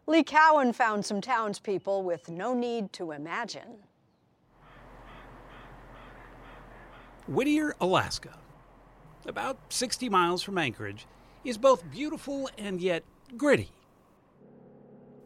Lee 0.07 0.23
Cowan 0.23 0.73
found 0.73 1.05
some 1.05 1.21
townspeople 1.21 2.01
with 2.01 2.27
no 2.27 2.55
need 2.55 2.91
to 2.93 3.11
imagine. 3.11 3.77
Whittier, 7.27 7.75
Alaska, 7.79 8.35
about 9.27 9.59
60 9.69 10.09
miles 10.09 10.41
from 10.41 10.57
Anchorage, 10.57 11.05
is 11.43 11.59
both 11.59 11.83
beautiful 11.91 12.49
and 12.57 12.81
yet 12.81 13.03
gritty. 13.37 13.69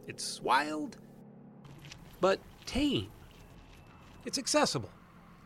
It's 0.08 0.42
wild, 0.42 0.98
but 2.20 2.42
tame. 2.66 3.12
It's 4.26 4.38
accessible, 4.38 4.92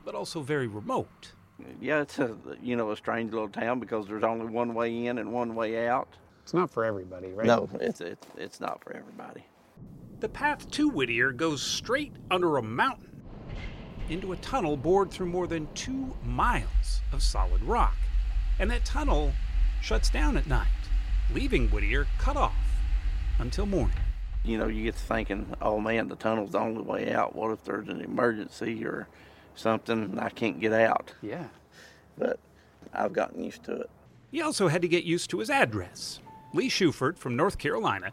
but 0.03 0.15
also 0.15 0.41
very 0.41 0.65
remote. 0.65 1.33
Yeah, 1.81 2.01
it's 2.01 2.19
a 2.19 2.35
you 2.61 2.75
know 2.75 2.91
a 2.91 2.97
strange 2.97 3.31
little 3.31 3.49
town 3.49 3.79
because 3.79 4.07
there's 4.07 4.23
only 4.23 4.45
one 4.45 4.73
way 4.73 5.05
in 5.07 5.17
and 5.17 5.31
one 5.31 5.55
way 5.55 5.87
out. 5.87 6.07
It's 6.43 6.53
not 6.53 6.69
for 6.69 6.85
everybody, 6.85 7.31
right? 7.31 7.47
No, 7.47 7.69
it's 7.79 8.01
it's, 8.01 8.27
it's 8.37 8.59
not 8.59 8.83
for 8.83 8.95
everybody. 8.95 9.45
The 10.19 10.29
path 10.29 10.69
to 10.71 10.89
Whittier 10.89 11.31
goes 11.31 11.61
straight 11.61 12.13
under 12.31 12.57
a 12.57 12.61
mountain 12.61 13.21
into 14.09 14.31
a 14.31 14.37
tunnel 14.37 14.77
bored 14.77 15.11
through 15.11 15.27
more 15.27 15.47
than 15.47 15.67
two 15.73 16.15
miles 16.23 17.01
of 17.11 17.21
solid 17.21 17.61
rock. 17.63 17.95
And 18.59 18.71
that 18.71 18.85
tunnel 18.85 19.33
shuts 19.81 20.09
down 20.09 20.37
at 20.37 20.47
night, 20.47 20.67
leaving 21.33 21.69
Whittier 21.69 22.07
cut 22.17 22.37
off 22.37 22.55
until 23.39 23.65
morning. 23.65 23.97
You 24.43 24.57
know, 24.57 24.67
you 24.67 24.83
get 24.83 24.95
to 24.95 25.01
thinking, 25.01 25.53
oh 25.61 25.79
man, 25.79 26.07
the 26.07 26.15
tunnel's 26.15 26.51
the 26.51 26.59
only 26.59 26.81
way 26.81 27.11
out. 27.11 27.35
What 27.35 27.51
if 27.51 27.63
there's 27.65 27.89
an 27.89 28.01
emergency 28.01 28.85
or 28.85 29.07
something 29.57 30.17
I 30.19 30.29
can't 30.29 30.59
get 30.59 30.73
out? 30.73 31.13
Yeah. 31.21 31.47
But 32.17 32.39
I've 32.93 33.13
gotten 33.13 33.43
used 33.43 33.63
to 33.65 33.81
it. 33.81 33.89
He 34.31 34.41
also 34.41 34.67
had 34.67 34.81
to 34.81 34.87
get 34.87 35.03
used 35.03 35.29
to 35.31 35.39
his 35.39 35.49
address. 35.49 36.19
Lee 36.53 36.69
Shuford 36.69 37.17
from 37.17 37.35
North 37.35 37.57
Carolina 37.57 38.11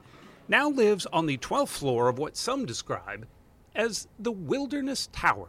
now 0.48 0.68
lives 0.68 1.06
on 1.06 1.26
the 1.26 1.38
12th 1.38 1.68
floor 1.68 2.08
of 2.08 2.18
what 2.18 2.36
some 2.36 2.66
describe 2.66 3.26
as 3.74 4.08
the 4.18 4.32
Wilderness 4.32 5.08
Tower. 5.12 5.48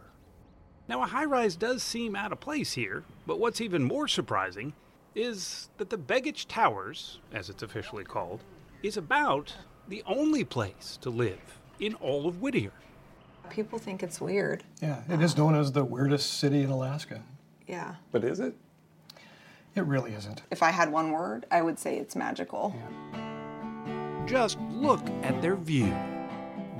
Now, 0.88 1.02
a 1.02 1.06
high 1.06 1.24
rise 1.24 1.56
does 1.56 1.82
seem 1.82 2.14
out 2.14 2.32
of 2.32 2.40
place 2.40 2.72
here, 2.72 3.04
but 3.26 3.38
what's 3.40 3.60
even 3.60 3.82
more 3.82 4.06
surprising 4.06 4.72
is 5.14 5.68
that 5.78 5.90
the 5.90 5.98
Begich 5.98 6.46
Towers, 6.48 7.20
as 7.32 7.50
it's 7.50 7.62
officially 7.62 8.04
called, 8.04 8.44
is 8.82 8.96
about 8.96 9.54
the 9.88 10.02
only 10.06 10.44
place 10.44 10.98
to 11.00 11.10
live 11.10 11.58
in 11.80 11.94
all 11.94 12.28
of 12.28 12.40
Whittier. 12.40 12.72
People 13.50 13.78
think 13.78 14.02
it's 14.02 14.20
weird. 14.20 14.64
Yeah, 14.82 15.00
it 15.08 15.22
is 15.22 15.36
known 15.36 15.54
as 15.54 15.72
the 15.72 15.84
weirdest 15.84 16.34
city 16.38 16.62
in 16.62 16.70
Alaska. 16.70 17.22
Yeah. 17.66 17.94
But 18.12 18.24
is 18.24 18.40
it? 18.40 18.54
It 19.74 19.84
really 19.84 20.14
isn't. 20.14 20.42
If 20.50 20.62
I 20.62 20.70
had 20.70 20.90
one 20.90 21.12
word, 21.12 21.46
I 21.50 21.62
would 21.62 21.78
say 21.78 21.98
it's 21.98 22.16
magical. 22.16 22.74
Just 24.26 24.58
look 24.70 25.06
at 25.22 25.40
their 25.42 25.56
view. 25.56 25.94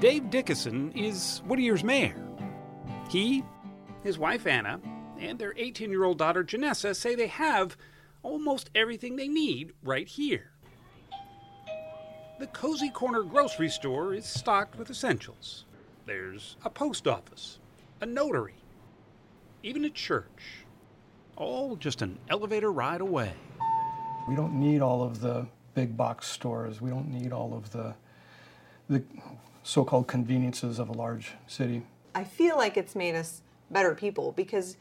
Dave 0.01 0.31
Dickerson 0.31 0.93
is 0.93 1.43
Whittier's 1.47 1.85
mayor. 1.85 2.17
He, 3.11 3.45
his 4.03 4.19
wife 4.19 4.47
Anna, 4.47 4.81
and 5.19 5.39
their 5.39 5.55
18 5.57 5.91
year 5.91 6.05
old 6.05 6.19
daughter 6.19 6.43
Janessa 6.43 6.97
say 6.97 7.15
they 7.15 7.29
have 7.29 7.77
almost 8.23 8.71
everything 8.75 9.17
they 9.17 9.29
need 9.29 9.73
right 9.83 10.09
here. 10.09 10.51
The 12.39 12.47
Cozy 12.49 12.91
Corner 12.91 13.23
grocery 13.23 13.69
store 13.69 14.13
is 14.13 14.27
stocked 14.27 14.77
with 14.79 14.91
essentials. 14.91 15.66
There's 16.07 16.57
a 16.65 16.71
post 16.71 17.09
office, 17.09 17.59
a 18.01 18.07
notary, 18.07 18.55
even 19.65 19.85
a 19.85 19.91
church. 19.91 20.65
All 21.35 21.75
just 21.75 22.01
an 22.01 22.17
elevator 22.29 22.71
ride 22.71 23.01
away. 23.01 23.33
We 24.29 24.37
don't 24.37 24.55
need 24.55 24.83
all 24.83 25.03
of 25.03 25.21
the 25.21 25.49
big 25.75 25.97
box 25.97 26.29
stores. 26.29 26.81
We 26.81 26.91
don't 26.91 27.11
need 27.11 27.33
all 27.33 27.53
of 27.55 27.73
the 27.73 27.95
the 28.89 29.03
so-called 29.65 30.07
conveniences 30.07 30.79
of 30.79 30.89
a 30.89 30.93
large 30.93 31.33
city. 31.49 31.83
I 32.15 32.23
feel 32.23 32.57
like 32.57 32.77
it's 32.77 32.95
made 32.95 33.17
us 33.17 33.43
better 33.73 33.97
people 33.97 34.31
because 34.31 34.77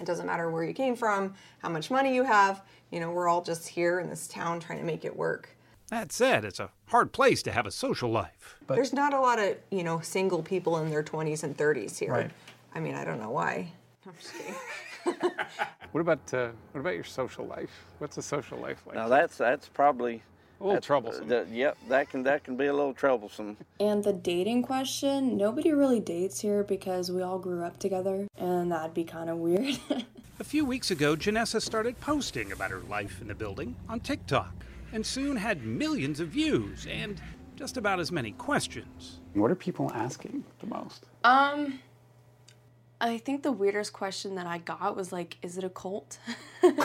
it 0.00 0.06
doesn't 0.06 0.26
matter 0.26 0.48
where 0.48 0.62
you 0.62 0.72
came 0.72 0.94
from, 0.94 1.34
how 1.58 1.70
much 1.70 1.90
money 1.90 2.14
you 2.14 2.22
have, 2.22 2.62
you 2.92 3.00
know, 3.00 3.10
we're 3.10 3.26
all 3.26 3.42
just 3.42 3.66
here 3.66 3.98
in 3.98 4.08
this 4.08 4.28
town 4.28 4.60
trying 4.60 4.78
to 4.78 4.84
make 4.84 5.04
it 5.04 5.16
work. 5.16 5.56
That 5.90 6.12
said, 6.12 6.44
it's 6.44 6.60
a 6.60 6.70
hard 6.86 7.12
place 7.12 7.42
to 7.44 7.52
have 7.52 7.66
a 7.66 7.70
social 7.70 8.10
life. 8.10 8.56
But 8.66 8.74
There's 8.74 8.92
not 8.92 9.14
a 9.14 9.20
lot 9.20 9.38
of, 9.38 9.56
you 9.70 9.82
know, 9.82 10.00
single 10.00 10.42
people 10.42 10.76
in 10.78 10.90
their 10.90 11.02
20s 11.02 11.42
and 11.42 11.56
30s 11.56 11.98
here. 11.98 12.12
Right. 12.12 12.30
I 12.74 12.80
mean, 12.80 12.94
I 12.94 13.04
don't 13.04 13.18
know 13.18 13.30
why. 13.30 13.72
I'm 14.06 14.12
just 14.20 14.34
kidding. 14.34 15.30
What 15.92 16.02
about 16.02 16.34
uh, 16.34 16.48
what 16.72 16.80
about 16.82 16.94
your 16.94 17.04
social 17.04 17.46
life? 17.46 17.70
What's 17.98 18.18
a 18.18 18.22
social 18.22 18.58
life 18.58 18.82
like? 18.86 18.94
Now 18.94 19.08
that's 19.08 19.38
that's 19.38 19.68
probably 19.68 20.22
A 20.60 20.64
little 20.66 20.80
troublesome. 20.82 21.32
uh, 21.32 21.44
yep, 21.50 21.78
that 21.88 22.10
can 22.10 22.22
that 22.24 22.44
can 22.44 22.58
be 22.58 22.66
a 22.66 22.74
little 22.74 22.92
troublesome. 22.92 23.56
And 23.80 24.04
the 24.04 24.12
dating 24.12 24.64
question, 24.64 25.38
nobody 25.38 25.72
really 25.72 26.00
dates 26.00 26.40
here 26.40 26.62
because 26.62 27.10
we 27.10 27.22
all 27.22 27.38
grew 27.38 27.64
up 27.64 27.78
together, 27.78 28.28
and 28.36 28.70
that'd 28.70 28.92
be 28.92 29.04
kind 29.04 29.30
of 29.30 29.38
weird. 29.38 29.78
A 30.40 30.44
few 30.44 30.64
weeks 30.66 30.90
ago, 30.90 31.16
Janessa 31.16 31.60
started 31.60 31.98
posting 32.00 32.52
about 32.52 32.70
her 32.70 32.80
life 32.80 33.22
in 33.22 33.28
the 33.28 33.34
building 33.34 33.74
on 33.88 33.98
TikTok 33.98 34.52
and 34.92 35.04
soon 35.04 35.36
had 35.36 35.64
millions 35.64 36.20
of 36.20 36.28
views 36.28 36.86
and 36.90 37.20
just 37.56 37.76
about 37.76 38.00
as 38.00 38.12
many 38.12 38.32
questions. 38.32 39.20
What 39.34 39.50
are 39.50 39.56
people 39.56 39.90
asking 39.92 40.44
the 40.60 40.66
most? 40.66 41.06
um, 41.24 41.80
I 43.00 43.18
think 43.18 43.42
the 43.44 43.52
weirdest 43.52 43.92
question 43.92 44.34
that 44.34 44.46
I 44.46 44.58
got 44.58 44.96
was 44.96 45.12
like, 45.12 45.36
"Is 45.40 45.56
it 45.56 45.62
a 45.62 45.70
cult?" 45.70 46.18
and 46.62 46.74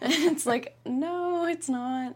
it's 0.00 0.46
like, 0.46 0.76
no, 0.86 1.46
it's 1.46 1.68
not. 1.68 2.14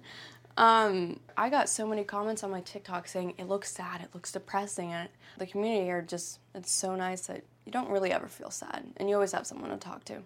Um, 0.57 1.21
I 1.37 1.51
got 1.51 1.69
so 1.69 1.87
many 1.87 2.05
comments 2.05 2.43
on 2.45 2.51
my 2.51 2.61
TikTok 2.61 3.09
saying 3.09 3.35
it 3.39 3.49
looks 3.49 3.73
sad, 3.73 4.01
it 4.01 4.11
looks 4.15 4.33
depressing, 4.33 4.93
and 4.93 5.09
the 5.39 5.47
community 5.47 5.85
here 5.85 6.03
just 6.03 6.41
it's 6.55 6.71
so 6.71 6.95
nice 6.95 7.27
that 7.27 7.45
you 7.65 7.73
don't 7.73 7.91
really 7.91 8.13
ever 8.13 8.29
feel 8.29 8.51
sad, 8.51 8.85
and 8.97 9.09
you 9.09 9.15
always 9.15 9.33
have 9.33 9.47
someone 9.47 9.71
to 9.71 9.77
talk 9.77 10.05
to. 10.05 10.23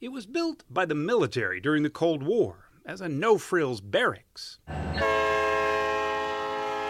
It 0.00 0.08
was 0.08 0.26
built 0.26 0.64
by 0.70 0.84
the 0.86 0.94
military 0.94 1.60
during 1.60 1.82
the 1.82 1.90
Cold 1.90 2.22
War 2.22 2.70
as 2.86 3.00
a 3.00 3.08
no 3.08 3.38
frills 3.38 3.80
barracks. 3.80 4.58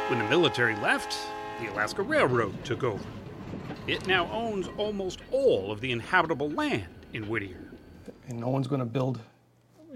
When 0.09 0.19
the 0.19 0.27
military 0.29 0.77
left, 0.77 1.17
the 1.61 1.71
Alaska 1.73 2.03
Railroad 2.03 2.65
took 2.65 2.83
over. 2.83 3.05
It 3.87 4.07
now 4.07 4.31
owns 4.31 4.69
almost 4.77 5.21
all 5.31 5.71
of 5.71 5.81
the 5.81 5.93
inhabitable 5.93 6.51
land 6.51 6.89
in 7.13 7.29
Whittier. 7.29 7.73
And 8.29 8.41
no 8.41 8.49
one's 8.49 8.67
going 8.67 8.81
to 8.81 8.87
build 8.87 9.21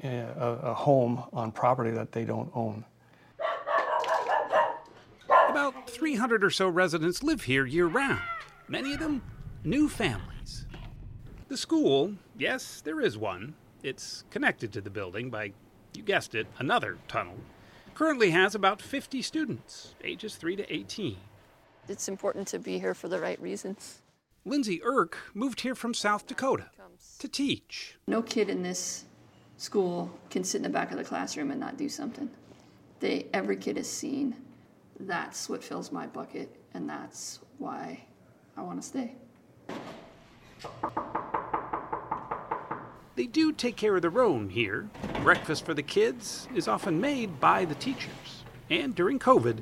eh, 0.03 0.27
a, 0.37 0.51
a 0.63 0.75
home 0.75 1.25
on 1.33 1.51
property 1.53 1.91
that 1.91 2.13
they 2.13 2.25
don't 2.25 2.51
own. 2.55 2.85
About 5.49 5.89
300 5.91 6.45
or 6.45 6.51
so 6.51 6.69
residents 6.69 7.23
live 7.23 7.43
here 7.43 7.67
year 7.67 7.87
round, 7.87 8.23
many 8.69 8.93
of 8.93 9.01
them 9.01 9.23
new 9.65 9.89
families. 9.89 10.67
The 11.49 11.57
school, 11.57 12.15
yes, 12.37 12.83
there 12.83 13.01
is 13.01 13.19
one. 13.19 13.55
It's 13.83 14.25
connected 14.31 14.73
to 14.75 14.81
the 14.81 14.91
building 14.91 15.31
by, 15.31 15.53
you 15.95 16.03
guessed 16.03 16.35
it, 16.35 16.47
another 16.59 16.99
tunnel. 17.09 17.37
Currently 17.95 18.31
has 18.31 18.55
about 18.55 18.81
50 18.81 19.23
students, 19.23 19.95
ages 20.05 20.37
3 20.37 20.57
to 20.57 20.73
18. 20.73 21.17
It's 21.89 22.09
important 22.09 22.47
to 22.49 22.59
be 22.59 22.79
here 22.79 22.95
for 22.95 23.09
the 23.09 23.19
right 23.19 23.41
reasons. 23.41 24.03
Lindsay 24.45 24.81
Irk 24.83 25.19
moved 25.35 25.61
here 25.63 25.75
from 25.75 25.95
South 25.95 26.27
Dakota 26.27 26.71
to 27.19 27.29
teach. 27.29 27.97
No 28.07 28.23
kid 28.23 28.49
in 28.49 28.63
this 28.63 29.05
school 29.57 30.11
can 30.31 30.45
sit 30.45 30.59
in 30.59 30.63
the 30.63 30.69
back 30.69 30.91
of 30.93 30.99
the 30.99 31.05
classroom 31.05 31.51
and 31.51 31.61
not 31.61 31.77
do 31.77 31.89
something. 31.89 32.31
They, 33.01 33.27
every 33.33 33.57
kid 33.57 33.77
is 33.77 33.91
seen. 33.91 34.37
That's 35.01 35.49
what 35.49 35.63
fills 35.63 35.93
my 35.93 36.07
bucket, 36.07 36.55
and 36.75 36.89
that's 36.89 37.41
why 37.59 38.05
I 38.57 38.63
want 38.63 38.81
to 38.83 38.89
stay. 38.89 39.15
They 43.19 43.27
do 43.27 43.51
take 43.51 43.75
care 43.75 43.97
of 43.97 44.03
their 44.03 44.21
own 44.21 44.49
here. 44.49 44.89
Breakfast 45.25 45.67
for 45.67 45.75
the 45.75 45.83
kids 45.83 46.47
is 46.55 46.69
often 46.69 47.01
made 47.01 47.41
by 47.41 47.65
the 47.65 47.75
teachers, 47.75 48.45
and 48.71 48.95
during 48.95 49.19
COVID, 49.19 49.59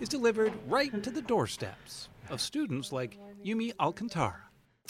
is 0.00 0.08
delivered 0.08 0.54
right 0.66 1.02
to 1.02 1.10
the 1.10 1.20
doorsteps 1.20 2.08
of 2.30 2.40
students 2.40 2.92
like 2.92 3.18
Yumi 3.44 3.72
Alcantara. 3.78 4.44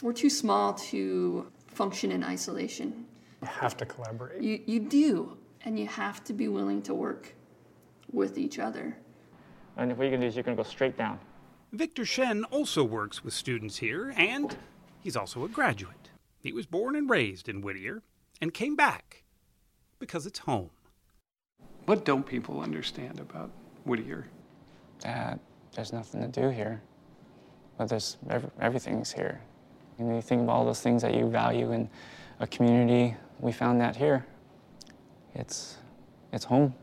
We're 0.05 0.13
too 0.13 0.31
small 0.31 0.73
to 0.75 1.51
function 1.67 2.13
in 2.13 2.23
isolation. 2.23 3.07
You 3.43 3.49
have 3.49 3.77
to 3.79 3.85
collaborate. 3.85 4.41
You, 4.41 4.63
you 4.65 4.79
do, 4.79 5.37
and 5.65 5.77
you 5.77 5.89
have 5.89 6.23
to 6.27 6.33
be 6.33 6.47
willing 6.47 6.83
to 6.83 6.95
work 6.95 7.35
with 8.13 8.39
each 8.39 8.61
other. 8.61 8.97
And 9.77 9.91
what 9.99 10.05
you're 10.05 10.11
going 10.11 10.21
to 10.21 10.27
do 10.27 10.29
is 10.29 10.37
you're 10.37 10.45
going 10.45 10.57
to 10.57 10.63
go 10.63 10.69
straight 10.69 10.97
down. 10.97 11.19
Victor 11.73 12.05
Shen 12.05 12.45
also 12.53 12.85
works 12.85 13.25
with 13.25 13.35
students 13.35 13.79
here, 13.79 14.15
and 14.17 14.57
he's 15.01 15.17
also 15.17 15.43
a 15.45 15.49
graduate. 15.49 16.06
He 16.47 16.53
was 16.53 16.65
born 16.65 16.95
and 16.95 17.11
raised 17.11 17.49
in 17.49 17.61
Whittier 17.61 18.05
and 18.41 18.55
came 18.55 18.77
back 18.77 19.25
because 19.99 20.27
it's 20.27 20.39
home. 20.39 20.71
What 21.87 22.05
don't 22.05 22.25
people 22.25 22.61
understand 22.61 23.19
about 23.19 23.51
Whittier? 23.85 24.29
That 25.01 25.41
there's 25.75 25.93
nothing 25.93 26.21
to 26.21 26.29
do 26.29 26.51
here, 26.51 26.81
but 27.77 27.89
there's 27.89 28.17
every, 28.31 28.49
everything's 28.61 29.11
here. 29.11 29.41
You 29.99 30.05
know, 30.05 30.15
you 30.15 30.23
think 30.23 30.43
of 30.43 30.49
all 30.49 30.65
those 30.65 30.81
things 30.81 31.03
that 31.03 31.15
you 31.15 31.29
value 31.29 31.73
in 31.73 31.91
a 32.39 32.47
community. 32.47 33.17
We 33.41 33.51
found 33.51 33.81
that 33.81 33.97
here. 33.97 34.25
It's 35.35 35.79
it's 36.33 36.45
home. 36.45 36.77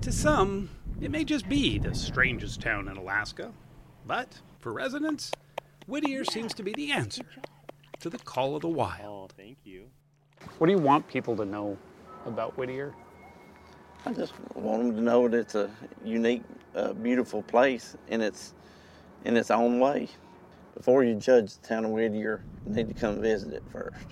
To 0.00 0.10
some, 0.10 0.70
it 1.00 1.12
may 1.12 1.22
just 1.22 1.48
be 1.48 1.78
the 1.78 1.94
strangest 1.94 2.60
town 2.60 2.88
in 2.88 2.96
Alaska, 2.96 3.52
but 4.08 4.40
for 4.58 4.72
residents, 4.72 5.30
Whittier 5.86 6.24
seems 6.24 6.52
to 6.54 6.64
be 6.64 6.72
the 6.72 6.90
answer 6.90 7.26
to 8.00 8.10
the 8.10 8.18
call 8.18 8.56
of 8.56 8.62
the 8.62 8.68
wild. 8.68 9.32
Oh, 9.32 9.42
thank 9.42 9.58
you. 9.64 9.86
What 10.58 10.66
do 10.66 10.72
you 10.72 10.78
want 10.78 11.06
people 11.06 11.36
to 11.36 11.44
know 11.44 11.76
about 12.26 12.56
Whittier? 12.56 12.94
I 14.06 14.12
just 14.12 14.32
want 14.54 14.82
them 14.82 14.96
to 14.96 15.02
know 15.02 15.28
that 15.28 15.36
it's 15.36 15.54
a 15.54 15.70
unique, 16.02 16.42
uh, 16.74 16.94
beautiful 16.94 17.42
place 17.42 17.96
in 18.08 18.22
its 18.22 18.54
in 19.24 19.36
its 19.36 19.50
own 19.50 19.78
way. 19.78 20.08
Before 20.74 21.04
you 21.04 21.14
judge 21.14 21.56
the 21.56 21.68
town 21.68 21.84
of 21.84 21.90
Whittier, 21.90 22.42
you 22.66 22.74
need 22.74 22.88
to 22.88 22.94
come 22.94 23.20
visit 23.20 23.52
it 23.52 23.62
first. 23.70 24.06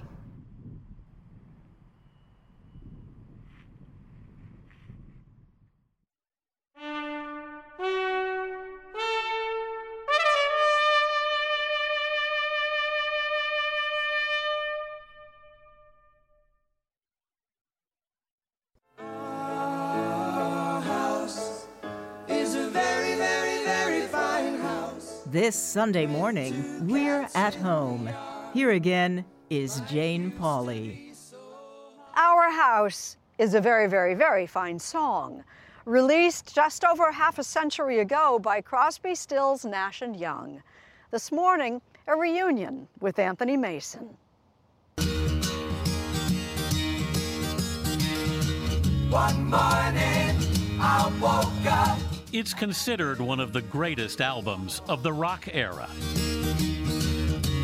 This 25.48 25.56
Sunday 25.56 26.04
morning, 26.04 26.86
we're 26.86 27.26
at 27.34 27.54
home. 27.54 28.10
Here 28.52 28.72
again 28.72 29.24
is 29.48 29.80
Jane 29.88 30.30
Pauley. 30.30 31.16
Our 32.14 32.50
House 32.50 33.16
is 33.38 33.54
a 33.54 33.60
very, 33.62 33.86
very, 33.88 34.12
very 34.12 34.46
fine 34.46 34.78
song, 34.78 35.42
released 35.86 36.54
just 36.54 36.84
over 36.84 37.10
half 37.10 37.38
a 37.38 37.42
century 37.42 38.00
ago 38.00 38.38
by 38.38 38.60
Crosby, 38.60 39.14
Stills, 39.14 39.64
Nash 39.64 40.02
and 40.02 40.14
Young. 40.14 40.62
This 41.12 41.32
morning, 41.32 41.80
a 42.06 42.14
reunion 42.14 42.86
with 43.00 43.18
Anthony 43.18 43.56
Mason. 43.56 44.18
One 49.08 49.44
morning 49.46 50.36
I 50.78 51.10
woke 51.22 51.72
up. 51.72 52.07
It's 52.30 52.52
considered 52.52 53.20
one 53.20 53.40
of 53.40 53.54
the 53.54 53.62
greatest 53.62 54.20
albums 54.20 54.82
of 54.86 55.02
the 55.02 55.10
rock 55.10 55.48
era. 55.50 55.88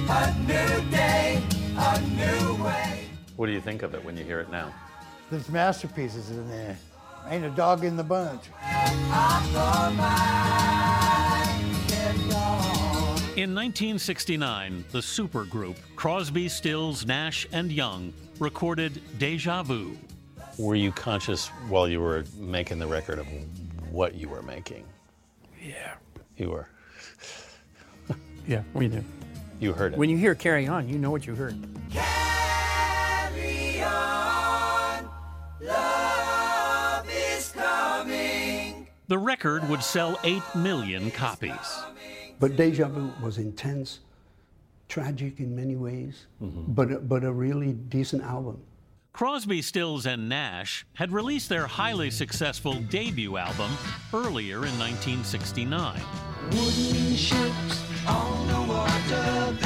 A 0.09 0.35
new 0.40 0.90
day, 0.90 1.42
a 1.77 2.00
new 2.00 2.64
way. 2.64 3.05
What 3.37 3.44
do 3.44 3.53
you 3.53 3.61
think 3.61 3.83
of 3.83 3.94
it 3.94 4.03
when 4.03 4.16
you 4.16 4.24
hear 4.24 4.40
it 4.40 4.50
now? 4.50 4.72
There's 5.31 5.50
masterpieces 5.50 6.31
in 6.31 6.48
there. 6.48 6.79
Ain't 7.29 7.44
a 7.44 7.50
dog 7.50 7.85
in 7.85 7.94
the 7.94 8.03
bunch. 8.03 8.44
In 13.37 13.55
1969, 13.55 14.85
the 14.92 15.00
supergroup 15.00 15.77
Crosby, 15.94 16.48
Stills, 16.48 17.05
Nash, 17.05 17.46
and 17.53 17.70
Young 17.70 18.14
recorded 18.38 19.03
Deja 19.18 19.62
Vu. 19.62 19.94
Were 20.59 20.74
you 20.74 20.90
conscious 20.90 21.48
while 21.68 21.87
you 21.87 22.00
were 22.00 22.24
making 22.38 22.79
the 22.79 22.87
record 22.87 23.18
of 23.18 23.27
what 23.95 24.15
you 24.17 24.29
were 24.29 24.43
making? 24.43 24.85
Yeah. 25.63 25.95
You 26.37 26.51
were. 26.51 26.69
Yeah, 28.47 28.63
we 28.75 28.89
do. 28.89 29.03
You 29.59 29.73
heard 29.73 29.95
it. 29.95 29.99
When 29.99 30.11
you 30.11 30.19
hear 30.19 30.35
Carry 30.35 30.69
On, 30.69 30.87
you 30.87 30.99
know 30.99 31.11
what 31.11 31.27
you 31.27 31.35
heard. 31.35 31.57
Carry 31.91 33.83
on, 33.83 35.09
love 35.63 37.09
is 37.09 37.51
coming. 37.53 38.87
The 39.09 39.17
record 39.17 39.67
would 39.71 39.83
sell 39.83 40.21
8 40.25 40.43
million 40.57 41.11
copies. 41.11 41.81
But 42.39 42.57
Deja 42.57 42.87
Vu 42.87 43.11
was 43.23 43.39
intense, 43.39 44.01
tragic 44.91 45.41
in 45.41 45.57
many 45.57 45.77
ways, 45.77 46.27
mm-hmm. 46.43 46.71
but, 46.75 47.09
but 47.09 47.25
a 47.25 47.33
really 47.33 47.73
decent 47.73 48.23
album. 48.25 48.61
Crosby, 49.14 49.62
Stills, 49.62 50.07
and 50.07 50.29
Nash 50.29 50.85
had 50.94 51.12
released 51.12 51.48
their 51.48 51.68
highly 51.68 52.11
successful 52.11 52.74
debut 52.74 53.37
album 53.37 53.70
earlier 54.12 54.66
in 54.66 54.77
1969. 54.77 56.00
Wooden 56.50 57.14
ships 57.14 58.09
on 58.09 58.66
water. 58.66 59.57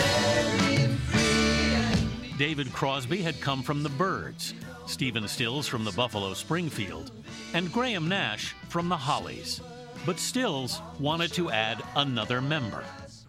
David 2.37 2.71
Crosby 2.75 3.23
had 3.23 3.41
come 3.41 3.63
from 3.63 3.83
the 3.83 3.89
Byrds, 3.89 4.53
Stephen 4.87 5.27
Stills 5.27 5.67
from 5.67 5.83
the 5.83 5.93
Buffalo 5.93 6.35
Springfield, 6.35 7.11
and 7.55 7.73
Graham 7.73 8.07
Nash 8.07 8.55
from 8.69 8.91
the 8.91 8.99
Hollies. 8.99 9.63
But 10.05 10.19
Stills 10.19 10.83
wanted 11.01 11.33
to 11.33 11.51
add 11.51 11.83
another 11.97 12.43
member. 12.43 12.85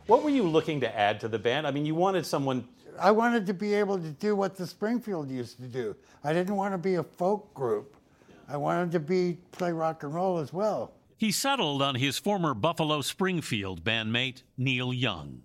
What 0.10 0.24
were 0.24 0.32
you 0.32 0.42
looking 0.42 0.80
to 0.80 0.98
add 0.98 1.20
to 1.20 1.28
the 1.28 1.38
band? 1.38 1.68
I 1.68 1.72
mean, 1.72 1.86
you 1.86 1.94
wanted 1.94 2.26
someone. 2.26 2.68
I 3.00 3.12
wanted 3.12 3.46
to 3.46 3.54
be 3.54 3.76
able 3.76 4.00
to 4.00 4.10
do 4.10 4.36
what 4.36 4.56
the 4.56 4.66
Springfield 4.66 5.30
used 5.30 5.58
to 5.58 5.68
do. 5.68 5.96
I 6.24 6.34
didn't 6.34 6.56
want 6.56 6.74
to 6.74 6.80
be 6.80 6.96
a 6.96 7.04
folk 7.04 7.54
group. 7.54 7.96
I 8.48 8.58
wanted 8.58 8.92
to 8.94 9.00
be 9.00 9.38
play 9.52 9.72
rock 9.72 10.02
and 10.02 10.12
roll 10.12 10.40
as 10.40 10.52
well. 10.52 10.94
He 11.16 11.32
settled 11.32 11.84
on 11.84 11.94
his 11.94 12.18
former 12.18 12.56
Buffalo 12.56 13.02
Springfield 13.02 13.84
bandmate, 13.84 14.42
Neil 14.58 14.92
Young. 14.92 15.44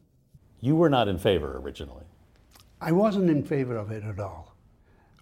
You 0.63 0.77
were 0.77 0.89
not 0.89 1.09
in 1.09 1.19
favor 1.19 1.59
originally. 1.59 2.05
I 2.81 2.91
wasn't 2.91 3.29
in 3.29 3.43
favor 3.43 3.77
of 3.77 3.91
it 3.91 4.03
at 4.03 4.19
all. 4.19 4.57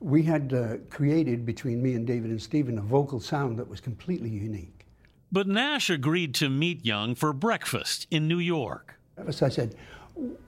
We 0.00 0.22
had 0.22 0.54
uh, 0.54 0.76
created 0.88 1.44
between 1.44 1.82
me 1.82 1.94
and 1.94 2.06
David 2.06 2.30
and 2.30 2.40
Stephen 2.40 2.78
a 2.78 2.82
vocal 2.82 3.18
sound 3.18 3.58
that 3.58 3.66
was 3.66 3.80
completely 3.80 4.30
unique. 4.30 4.86
But 5.32 5.48
Nash 5.48 5.90
agreed 5.90 6.32
to 6.36 6.48
meet 6.48 6.86
Young 6.86 7.16
for 7.16 7.32
breakfast 7.32 8.06
in 8.08 8.28
New 8.28 8.38
York. 8.38 9.00
So 9.30 9.46
I 9.46 9.48
said, 9.48 9.74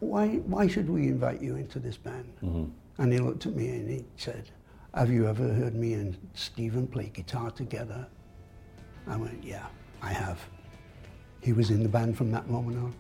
why, 0.01 0.29
why 0.47 0.67
should 0.67 0.89
we 0.89 1.09
invite 1.09 1.41
you 1.41 1.57
into 1.57 1.79
this 1.79 1.97
band? 1.97 2.33
Mm-hmm. 2.43 3.03
And 3.03 3.13
he 3.13 3.19
looked 3.19 3.47
at 3.47 3.55
me 3.55 3.69
and 3.69 3.89
he 3.89 4.05
said, 4.17 4.51
Have 4.95 5.11
you 5.11 5.27
ever 5.27 5.53
heard 5.53 5.75
me 5.75 5.95
and 5.95 6.17
Stephen 6.35 6.87
play 6.87 7.11
guitar 7.13 7.51
together? 7.51 8.07
I 9.07 9.17
went, 9.17 9.43
Yeah, 9.43 9.67
I 10.03 10.13
have. 10.13 10.41
He 11.41 11.53
was 11.53 11.71
in 11.71 11.83
the 11.83 11.89
band 11.89 12.17
from 12.17 12.31
that 12.31 12.49
moment 12.49 12.79
on. 12.79 12.95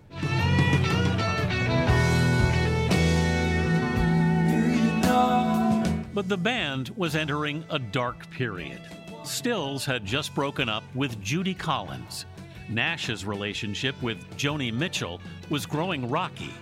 But 6.13 6.29
the 6.29 6.37
band 6.37 6.91
was 6.97 7.17
entering 7.17 7.65
a 7.71 7.79
dark 7.79 8.31
period. 8.31 8.81
Stills 9.25 9.85
had 9.85 10.05
just 10.05 10.35
broken 10.35 10.69
up 10.69 10.85
with 10.95 11.21
Judy 11.21 11.55
Collins. 11.55 12.27
Nash's 12.69 13.25
relationship 13.25 14.01
with 14.03 14.19
Joni 14.37 14.73
Mitchell 14.73 15.21
was 15.51 15.67
growing 15.67 16.09
rocky. 16.09 16.53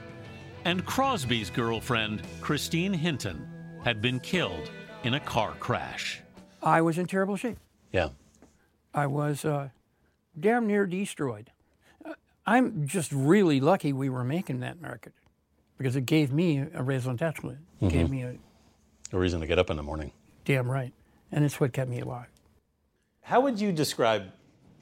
And 0.64 0.84
Crosby's 0.84 1.50
girlfriend, 1.50 2.22
Christine 2.40 2.92
Hinton, 2.92 3.46
had 3.84 4.00
been 4.00 4.20
killed 4.20 4.70
in 5.04 5.14
a 5.14 5.20
car 5.20 5.52
crash. 5.58 6.20
I 6.62 6.80
was 6.80 6.98
in 6.98 7.06
terrible 7.06 7.36
shape. 7.36 7.58
Yeah. 7.92 8.10
I 8.94 9.06
was 9.06 9.44
uh, 9.44 9.70
damn 10.38 10.66
near 10.66 10.86
destroyed. 10.86 11.50
Uh, 12.04 12.14
I'm 12.46 12.86
just 12.86 13.10
really 13.12 13.58
lucky 13.60 13.92
we 13.92 14.08
were 14.08 14.22
making 14.24 14.60
that 14.60 14.76
record 14.80 15.14
because 15.78 15.96
it 15.96 16.06
gave 16.06 16.32
me 16.32 16.64
a 16.74 16.82
raison 16.82 17.16
d'etre. 17.16 17.56
It 17.80 17.88
gave 17.90 18.06
Mhm. 18.06 18.10
me 18.10 18.22
a 18.22 18.36
A 19.12 19.18
reason 19.18 19.40
to 19.40 19.46
get 19.46 19.58
up 19.58 19.68
in 19.70 19.76
the 19.76 19.82
morning. 19.82 20.12
damn 20.44 20.70
right. 20.70 20.92
And 21.32 21.44
it's 21.44 21.58
what 21.60 21.72
kept 21.72 21.90
me 21.90 22.00
alive. 22.00 22.26
How 23.22 23.40
would 23.40 23.60
you 23.60 23.72
describe 23.72 24.30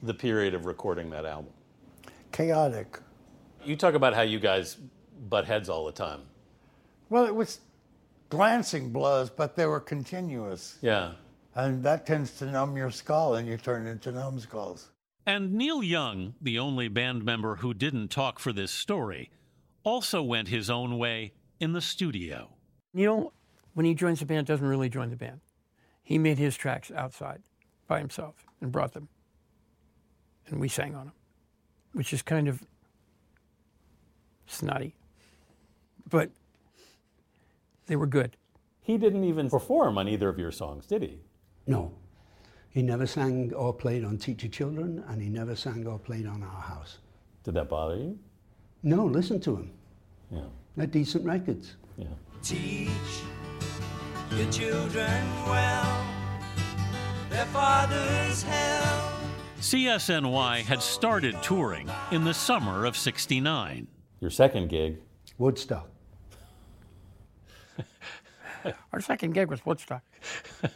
the 0.01 0.13
period 0.13 0.53
of 0.53 0.65
recording 0.65 1.09
that 1.11 1.25
album? 1.25 1.51
Chaotic. 2.31 2.99
You 3.63 3.75
talk 3.75 3.93
about 3.93 4.13
how 4.13 4.21
you 4.21 4.39
guys 4.39 4.77
butt 5.29 5.45
heads 5.45 5.69
all 5.69 5.85
the 5.85 5.91
time. 5.91 6.21
Well, 7.09 7.25
it 7.25 7.35
was 7.35 7.59
glancing 8.29 8.91
blows, 8.91 9.29
but 9.29 9.55
they 9.55 9.65
were 9.65 9.79
continuous. 9.79 10.77
Yeah. 10.81 11.13
And 11.53 11.83
that 11.83 12.05
tends 12.05 12.37
to 12.39 12.45
numb 12.45 12.77
your 12.77 12.89
skull, 12.89 13.35
and 13.35 13.47
you 13.47 13.57
turn 13.57 13.85
into 13.85 14.11
numbskulls. 14.11 14.89
And 15.25 15.53
Neil 15.53 15.83
Young, 15.83 16.33
the 16.41 16.57
only 16.57 16.87
band 16.87 17.23
member 17.23 17.57
who 17.57 17.73
didn't 17.73 18.07
talk 18.07 18.39
for 18.39 18.53
this 18.53 18.71
story, 18.71 19.29
also 19.83 20.23
went 20.23 20.47
his 20.47 20.69
own 20.69 20.97
way 20.97 21.33
in 21.59 21.73
the 21.73 21.81
studio. 21.81 22.49
Neil, 22.93 23.33
when 23.73 23.85
he 23.85 23.93
joins 23.93 24.19
the 24.19 24.25
band, 24.25 24.47
doesn't 24.47 24.65
really 24.65 24.89
join 24.89 25.09
the 25.09 25.15
band. 25.15 25.41
He 26.01 26.17
made 26.17 26.37
his 26.37 26.55
tracks 26.55 26.91
outside 26.91 27.43
by 27.87 27.99
himself 27.99 28.45
and 28.61 28.71
brought 28.71 28.93
them. 28.93 29.09
And 30.51 30.59
we 30.59 30.67
sang 30.67 30.93
on 30.95 31.05
them, 31.05 31.13
which 31.93 32.13
is 32.13 32.21
kind 32.21 32.47
of 32.47 32.61
snotty. 34.47 34.93
But 36.09 36.29
they 37.87 37.95
were 37.95 38.05
good. 38.07 38.35
He 38.81 38.97
didn't 38.97 39.23
even 39.23 39.49
perform 39.49 39.97
on 39.97 40.07
either 40.07 40.27
of 40.27 40.37
your 40.37 40.51
songs, 40.51 40.85
did 40.85 41.01
he? 41.01 41.19
No. 41.67 41.93
He 42.69 42.81
never 42.81 43.07
sang 43.07 43.53
or 43.53 43.73
played 43.73 44.03
on 44.03 44.17
Teach 44.17 44.43
Your 44.43 44.51
Children, 44.51 45.03
and 45.07 45.21
he 45.21 45.29
never 45.29 45.55
sang 45.55 45.87
or 45.87 45.97
played 45.99 46.25
on 46.25 46.43
Our 46.43 46.61
House. 46.61 46.99
Did 47.43 47.53
that 47.55 47.69
bother 47.69 47.95
you? 47.95 48.19
No, 48.83 49.05
listen 49.05 49.39
to 49.41 49.55
him. 49.55 49.71
Yeah. 50.31 50.41
They're 50.75 50.87
decent 50.87 51.25
records. 51.25 51.75
Yeah. 51.97 52.07
Teach 52.43 52.89
your 54.35 54.51
children 54.51 55.23
well, 55.45 56.05
their 57.29 57.45
father's 57.47 58.43
hell. 58.43 59.00
CSNY 59.61 60.61
had 60.63 60.81
started 60.81 61.35
touring 61.43 61.87
in 62.09 62.23
the 62.23 62.33
summer 62.33 62.83
of 62.83 62.97
69. 62.97 63.87
Your 64.19 64.31
second 64.31 64.69
gig? 64.69 64.97
Woodstock. 65.37 65.87
Our 68.91 69.01
second 69.01 69.33
gig 69.33 69.49
was 69.49 69.63
Woodstock. 69.63 70.01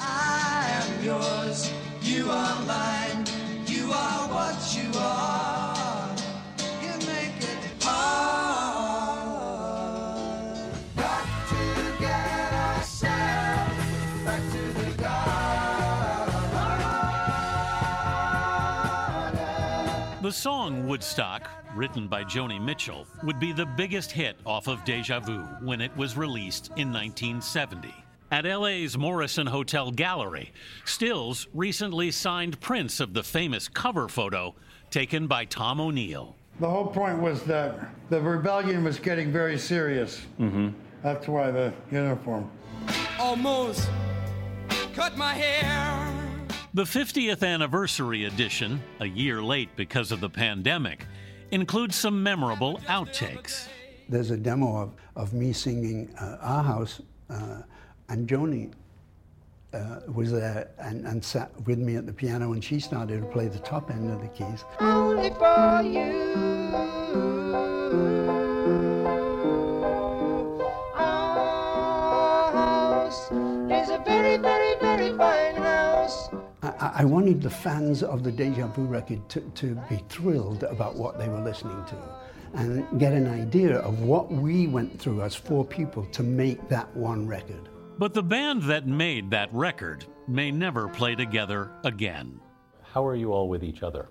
I 0.00 0.66
am 0.82 1.04
yours, 1.04 1.72
you 2.02 2.28
are 2.28 2.64
mine, 2.66 3.24
you 3.66 3.92
are 3.92 4.28
what 4.28 4.76
you 4.76 4.90
are. 4.98 5.77
The 20.28 20.34
song 20.34 20.86
Woodstock, 20.86 21.48
written 21.74 22.06
by 22.06 22.22
Joni 22.22 22.60
Mitchell, 22.60 23.06
would 23.22 23.40
be 23.40 23.50
the 23.50 23.64
biggest 23.64 24.12
hit 24.12 24.36
off 24.44 24.68
of 24.68 24.84
Deja 24.84 25.20
Vu 25.20 25.38
when 25.62 25.80
it 25.80 25.96
was 25.96 26.18
released 26.18 26.66
in 26.76 26.92
1970. 26.92 27.94
At 28.30 28.44
LA's 28.44 28.98
Morrison 28.98 29.46
Hotel 29.46 29.90
Gallery, 29.90 30.52
Stills 30.84 31.48
recently 31.54 32.10
signed 32.10 32.60
prints 32.60 33.00
of 33.00 33.14
the 33.14 33.22
famous 33.22 33.68
cover 33.68 34.06
photo 34.06 34.54
taken 34.90 35.28
by 35.28 35.46
Tom 35.46 35.80
O'Neal. 35.80 36.36
The 36.60 36.68
whole 36.68 36.88
point 36.88 37.22
was 37.22 37.42
that 37.44 37.88
the 38.10 38.20
rebellion 38.20 38.84
was 38.84 38.98
getting 38.98 39.32
very 39.32 39.56
serious. 39.56 40.26
Mm-hmm. 40.38 40.68
That's 41.02 41.26
why 41.26 41.50
the 41.50 41.72
uniform. 41.90 42.50
Almost 43.18 43.88
cut 44.92 45.16
my 45.16 45.32
hair. 45.32 46.27
The 46.74 46.84
50th 46.84 47.42
anniversary 47.42 48.26
edition, 48.26 48.82
a 49.00 49.06
year 49.06 49.42
late 49.42 49.70
because 49.74 50.12
of 50.12 50.20
the 50.20 50.28
pandemic, 50.28 51.06
includes 51.50 51.96
some 51.96 52.22
memorable 52.22 52.78
outtakes. 52.88 53.68
There's 54.10 54.30
a 54.30 54.36
demo 54.36 54.76
of, 54.82 54.92
of 55.16 55.32
me 55.32 55.54
singing 55.54 56.14
uh, 56.20 56.36
Our 56.42 56.62
House, 56.62 57.00
uh, 57.30 57.62
and 58.10 58.28
Joni 58.28 58.70
uh, 59.72 60.00
was 60.12 60.30
there 60.30 60.68
and, 60.78 61.06
and 61.06 61.24
sat 61.24 61.50
with 61.66 61.78
me 61.78 61.96
at 61.96 62.04
the 62.04 62.12
piano, 62.12 62.52
and 62.52 62.62
she 62.62 62.80
started 62.80 63.22
to 63.22 63.26
play 63.28 63.48
the 63.48 63.60
top 63.60 63.90
end 63.90 64.10
of 64.10 64.20
the 64.20 64.28
keys. 64.28 64.62
Only 64.78 65.30
for 65.30 65.80
you. 65.82 66.12
Our 70.94 72.52
house 72.52 73.30
is 73.30 73.88
a 73.88 74.02
very, 74.04 74.36
very, 74.36 74.36
very 74.36 74.36
fine 74.36 74.57
house. 74.57 74.57
I, 76.88 76.98
I- 76.98 77.02
I 77.02 77.04
wanted 77.04 77.42
the 77.42 77.50
fans 77.50 78.02
of 78.02 78.22
the 78.22 78.32
Deja 78.32 78.66
Vu 78.68 78.84
record 78.84 79.28
to, 79.30 79.40
to 79.40 79.74
be 79.88 79.96
thrilled 80.08 80.62
about 80.64 80.96
what 80.96 81.18
they 81.18 81.28
were 81.28 81.40
listening 81.40 81.84
to 81.86 81.96
and 82.54 82.98
get 82.98 83.12
an 83.12 83.26
idea 83.26 83.76
of 83.78 84.00
what 84.00 84.30
we 84.32 84.66
went 84.66 84.98
through 84.98 85.22
as 85.22 85.34
four 85.34 85.64
people 85.64 86.04
to 86.06 86.22
make 86.22 86.66
that 86.68 86.94
one 86.96 87.26
record. 87.26 87.68
But 87.98 88.14
the 88.14 88.22
band 88.22 88.62
that 88.64 88.86
made 88.86 89.30
that 89.30 89.52
record 89.52 90.06
may 90.26 90.50
never 90.50 90.88
play 90.88 91.14
together 91.14 91.70
again. 91.84 92.40
How 92.82 93.06
are 93.06 93.14
you 93.14 93.32
all 93.32 93.48
with 93.48 93.62
each 93.62 93.82
other? 93.82 94.08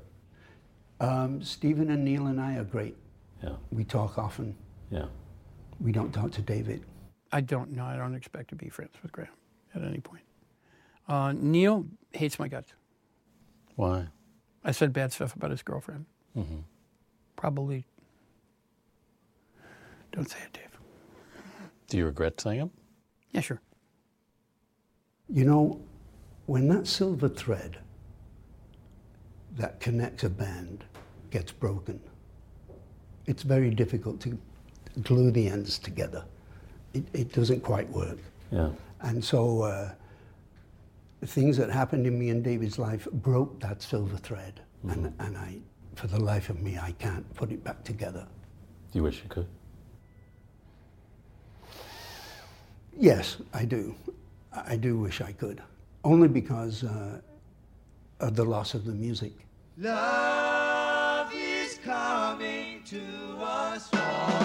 Um, 0.99 1.41
Stephen 1.41 1.89
and 1.89 2.03
Neil 2.03 2.27
and 2.27 2.39
I 2.39 2.55
are 2.57 2.63
great. 2.63 2.95
Yeah. 3.43 3.55
We 3.71 3.83
talk 3.83 4.17
often. 4.17 4.55
Yeah. 4.91 5.05
We 5.79 5.91
don't 5.91 6.11
talk 6.11 6.31
to 6.33 6.41
David. 6.41 6.83
I 7.31 7.41
don't 7.41 7.71
know. 7.71 7.85
I 7.85 7.97
don't 7.97 8.15
expect 8.15 8.49
to 8.49 8.55
be 8.55 8.69
friends 8.69 8.93
with 9.01 9.11
Graham 9.11 9.29
at 9.75 9.83
any 9.83 9.99
point. 9.99 10.23
Uh, 11.07 11.33
Neil 11.35 11.85
hates 12.11 12.37
my 12.39 12.47
guts. 12.47 12.73
Why? 13.75 14.07
I 14.63 14.71
said 14.71 14.91
bad 14.91 15.13
stuff 15.13 15.35
about 15.35 15.51
his 15.51 15.61
girlfriend. 15.61 16.05
Mm-hmm. 16.35 16.59
Probably. 17.35 17.85
Don't 20.11 20.29
say 20.29 20.39
it, 20.45 20.53
Dave. 20.53 20.79
Do 21.87 21.97
you 21.97 22.05
regret 22.05 22.41
saying 22.41 22.61
it? 22.61 22.69
Yeah, 23.31 23.41
sure. 23.41 23.61
You 25.29 25.45
know, 25.45 25.79
when 26.47 26.67
that 26.69 26.87
silver 26.87 27.29
thread 27.29 27.77
that 29.57 29.79
connects 29.79 30.23
a 30.23 30.29
band 30.29 30.83
gets 31.29 31.51
broken, 31.51 31.99
it's 33.25 33.43
very 33.43 33.69
difficult 33.69 34.19
to 34.21 34.37
glue 35.03 35.31
the 35.31 35.47
ends 35.47 35.77
together. 35.77 36.25
It, 36.93 37.03
it 37.13 37.33
doesn't 37.33 37.61
quite 37.61 37.89
work. 37.89 38.17
Yeah. 38.51 38.69
And 39.01 39.23
so 39.23 39.61
uh, 39.61 39.91
the 39.91 39.95
things 41.25 41.57
that 41.57 41.69
happened 41.69 42.05
in 42.05 42.17
me 42.19 42.29
and 42.29 42.43
David's 42.43 42.77
life 42.77 43.07
broke 43.11 43.59
that 43.59 43.81
silver 43.81 44.17
thread. 44.17 44.61
And, 44.83 45.13
and 45.19 45.37
I, 45.37 45.57
for 45.95 46.07
the 46.07 46.19
life 46.19 46.49
of 46.49 46.61
me, 46.61 46.77
I 46.77 46.91
can't 46.93 47.31
put 47.35 47.51
it 47.51 47.63
back 47.63 47.83
together. 47.83 48.25
Do 48.91 48.99
you 48.99 49.03
wish 49.03 49.21
you 49.23 49.29
could? 49.29 49.47
Yes, 52.95 53.37
I 53.53 53.65
do. 53.65 53.95
I 54.53 54.73
I 54.73 54.75
do 54.75 54.97
wish 54.97 55.21
I 55.21 55.31
could. 55.31 55.61
Only 56.03 56.27
because 56.27 56.83
uh, 56.83 57.21
of 58.19 58.35
the 58.35 58.43
loss 58.43 58.73
of 58.73 58.85
the 58.85 58.93
music. 58.93 59.33
Love 59.77 61.31
is 61.33 61.79
coming 61.83 62.81
to 62.85 63.01
us 63.39 63.89
all. 63.93 64.36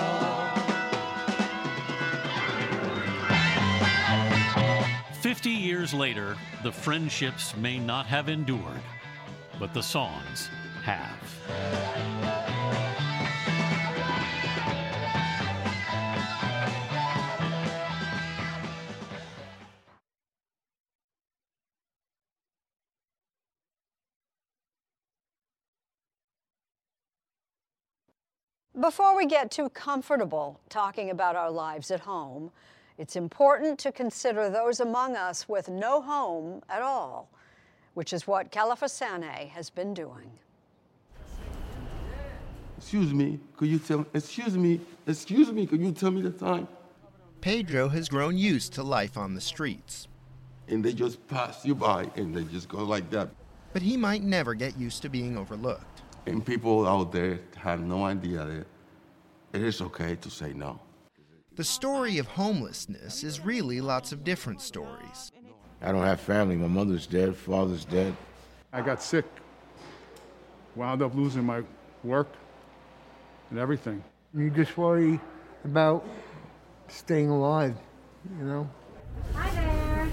50 5.43 5.59
years 5.59 5.93
later, 5.93 6.37
the 6.63 6.71
friendships 6.71 7.57
may 7.57 7.77
not 7.77 8.07
have 8.07 8.29
endured, 8.29 8.81
but 9.59 9.75
the 9.75 9.83
songs 9.83 10.49
have. 10.85 11.19
Before 28.81 29.17
we 29.17 29.27
get 29.27 29.51
too 29.51 29.69
comfortable 29.71 30.61
talking 30.69 31.11
about 31.11 31.35
our 31.35 31.51
lives 31.51 31.91
at 31.91 31.99
home, 31.99 32.53
it's 32.99 33.17
important 33.17 33.79
to 33.81 33.93
consider 33.93 34.51
those 34.51 34.81
among 34.81 35.17
us 35.17 35.49
with 35.49 35.69
no 35.69 36.01
home 36.01 36.63
at 36.69 36.83
all, 36.83 37.31
which 37.95 38.13
is 38.13 38.27
what 38.27 38.53
Kelefa 38.53 38.89
Sanneh 38.89 39.49
has 39.49 39.71
been 39.71 39.95
doing. 39.95 40.31
Excuse 42.77 43.15
me, 43.15 43.39
could 43.57 43.69
you 43.69 43.79
tell 43.79 44.05
excuse 44.13 44.59
me, 44.59 44.81
excuse 45.07 45.53
me, 45.53 45.67
could 45.67 45.81
you 45.81 45.93
tell 45.93 46.11
me 46.11 46.21
the 46.21 46.31
time? 46.31 46.67
Pedro 47.41 47.89
has 47.89 48.09
grown 48.09 48.37
used 48.37 48.73
to 48.75 48.83
life 48.83 49.17
on 49.17 49.35
the 49.35 49.41
streets. 49.41 50.09
And 50.69 50.85
they 50.85 50.93
just 50.93 51.27
pass 51.29 51.65
you 51.65 51.75
by 51.75 52.09
and 52.17 52.35
they 52.35 52.45
just 52.45 52.69
go 52.69 52.85
like 52.85 53.11
that. 53.11 53.31
But 53.73 53.83
he 53.83 53.97
might 53.97 54.23
never 54.23 54.55
get 54.55 54.77
used 54.77 55.03
to 55.03 55.09
being 55.09 55.37
overlooked. 55.37 56.03
And 56.27 56.45
people 56.45 56.87
out 56.87 57.11
there 57.11 57.41
have 57.57 57.81
no 57.81 58.05
idea 58.05 58.45
that 58.45 58.67
it 59.53 59.63
is 59.63 59.81
okay 59.81 60.15
to 60.17 60.31
say 60.31 60.53
no. 60.53 60.79
The 61.55 61.65
story 61.65 62.17
of 62.17 62.27
homelessness 62.27 63.23
is 63.23 63.41
really 63.41 63.83
lots 63.83 64.11
of 64.11 64.25
different 64.25 64.63
stories. 64.63 65.31
I 65.83 65.93
don't 65.93 66.03
have 66.03 66.19
family. 66.19 66.57
My 66.57 66.67
mother's 66.67 67.07
dead, 67.07 67.37
father's 67.37 67.85
dead. 67.85 68.17
I 68.73 68.81
got 68.81 69.03
sick, 69.03 69.27
wound 70.75 71.03
up 71.03 71.15
losing 71.15 71.45
my 71.45 71.63
work 72.05 72.29
and 73.51 73.59
everything. 73.59 74.03
You 74.33 74.49
just 74.49 74.79
worry 74.79 75.21
about 75.65 76.07
staying 76.89 77.29
alive, 77.29 77.77
you 78.39 78.45
know? 78.47 78.71
Hi 79.35 79.51
there. 79.51 80.09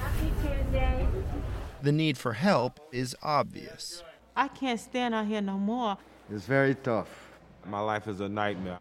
Happy 0.00 0.32
Tuesday. 0.42 1.06
The 1.82 1.92
need 1.92 2.18
for 2.18 2.32
help 2.32 2.80
is 2.90 3.14
obvious. 3.22 4.02
I 4.34 4.48
can't 4.48 4.80
stand 4.80 5.14
out 5.14 5.26
here 5.26 5.40
no 5.40 5.56
more. 5.56 5.98
It's 6.32 6.46
very 6.46 6.74
tough. 6.74 7.30
My 7.64 7.80
life 7.80 8.08
is 8.08 8.20
a 8.20 8.28
nightmare. 8.28 8.80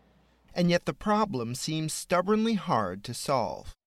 And 0.59 0.69
yet 0.69 0.85
the 0.85 0.93
problem 0.93 1.55
seems 1.55 1.93
stubbornly 1.93 2.55
hard 2.55 3.05
to 3.05 3.13
solve. 3.13 3.77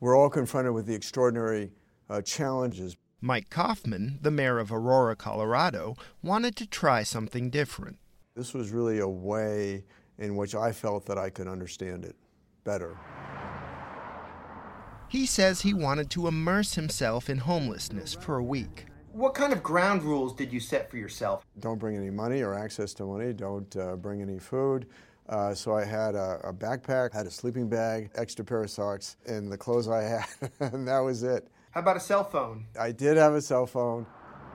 We're 0.00 0.18
all 0.18 0.30
confronted 0.30 0.72
with 0.72 0.86
the 0.86 0.96
extraordinary 0.96 1.70
uh, 2.10 2.22
challenges. 2.22 2.96
Mike 3.20 3.50
Coffman, 3.50 4.20
the 4.20 4.32
mayor 4.32 4.58
of 4.58 4.72
Aurora, 4.72 5.14
Colorado, 5.14 5.94
wanted 6.20 6.56
to 6.56 6.66
try 6.66 7.04
something 7.04 7.50
different. 7.50 7.98
This 8.34 8.52
was 8.52 8.70
really 8.70 8.98
a 8.98 9.06
way 9.06 9.84
in 10.18 10.34
which 10.34 10.56
I 10.56 10.72
felt 10.72 11.06
that 11.06 11.18
I 11.18 11.30
could 11.30 11.46
understand 11.46 12.04
it 12.04 12.16
better. 12.64 12.98
He 15.08 15.24
says 15.24 15.60
he 15.60 15.72
wanted 15.72 16.10
to 16.10 16.26
immerse 16.26 16.74
himself 16.74 17.30
in 17.30 17.38
homelessness 17.38 18.14
for 18.14 18.38
a 18.38 18.42
week. 18.42 18.86
What 19.12 19.34
kind 19.34 19.52
of 19.52 19.62
ground 19.62 20.02
rules 20.02 20.34
did 20.34 20.52
you 20.52 20.58
set 20.58 20.90
for 20.90 20.96
yourself? 20.96 21.44
Don't 21.60 21.78
bring 21.78 21.96
any 21.96 22.10
money 22.10 22.42
or 22.42 22.54
access 22.54 22.92
to 22.94 23.04
money. 23.04 23.32
Don't 23.32 23.76
uh, 23.76 23.94
bring 23.94 24.20
any 24.20 24.40
food. 24.40 24.86
Uh, 25.28 25.54
so 25.54 25.74
I 25.74 25.84
had 25.84 26.14
a, 26.14 26.40
a, 26.44 26.52
backpack, 26.52 27.12
had 27.12 27.26
a 27.26 27.30
sleeping 27.30 27.68
bag, 27.68 28.10
extra 28.16 28.44
pair 28.44 28.62
of 28.62 28.70
socks, 28.70 29.16
and 29.26 29.50
the 29.50 29.56
clothes 29.56 29.88
I 29.88 30.02
had, 30.02 30.26
and 30.72 30.86
that 30.88 30.98
was 30.98 31.22
it. 31.22 31.48
How 31.70 31.80
about 31.80 31.96
a 31.96 32.00
cell 32.00 32.24
phone? 32.24 32.66
I 32.78 32.92
did 32.92 33.16
have 33.16 33.32
a 33.34 33.40
cell 33.40 33.66
phone. 33.66 34.06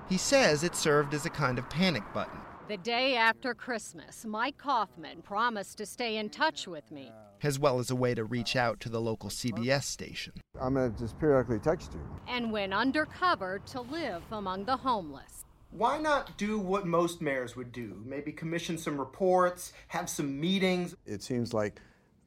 He 0.09 0.17
says 0.17 0.63
it 0.63 0.75
served 0.75 1.13
as 1.13 1.25
a 1.25 1.29
kind 1.29 1.57
of 1.57 1.69
panic 1.69 2.03
button. 2.13 2.39
The 2.67 2.77
day 2.77 3.15
after 3.15 3.53
Christmas, 3.53 4.25
Mike 4.25 4.57
Coffman 4.57 5.23
promised 5.23 5.77
to 5.77 5.85
stay 5.85 6.17
in 6.17 6.29
touch 6.29 6.67
with 6.67 6.91
me. 6.91 7.11
As 7.41 7.57
well 7.57 7.79
as 7.79 7.89
a 7.89 7.95
way 7.95 8.13
to 8.13 8.23
reach 8.25 8.55
out 8.55 8.79
to 8.81 8.89
the 8.89 8.99
local 8.99 9.29
CBS 9.29 9.83
station. 9.83 10.33
I'm 10.59 10.73
going 10.73 10.91
to 10.91 10.99
just 10.99 11.17
periodically 11.17 11.59
text 11.59 11.93
you. 11.93 12.01
And 12.27 12.51
went 12.51 12.73
undercover 12.73 13.59
to 13.67 13.81
live 13.81 14.21
among 14.31 14.65
the 14.65 14.75
homeless. 14.75 15.45
Why 15.71 15.99
not 15.99 16.37
do 16.37 16.57
what 16.57 16.87
most 16.87 17.21
mayors 17.21 17.55
would 17.55 17.71
do? 17.71 18.01
Maybe 18.05 18.31
commission 18.31 18.77
some 18.77 18.97
reports, 18.97 19.73
have 19.89 20.09
some 20.09 20.39
meetings. 20.39 20.95
It 21.05 21.21
seems 21.21 21.53
like 21.53 21.79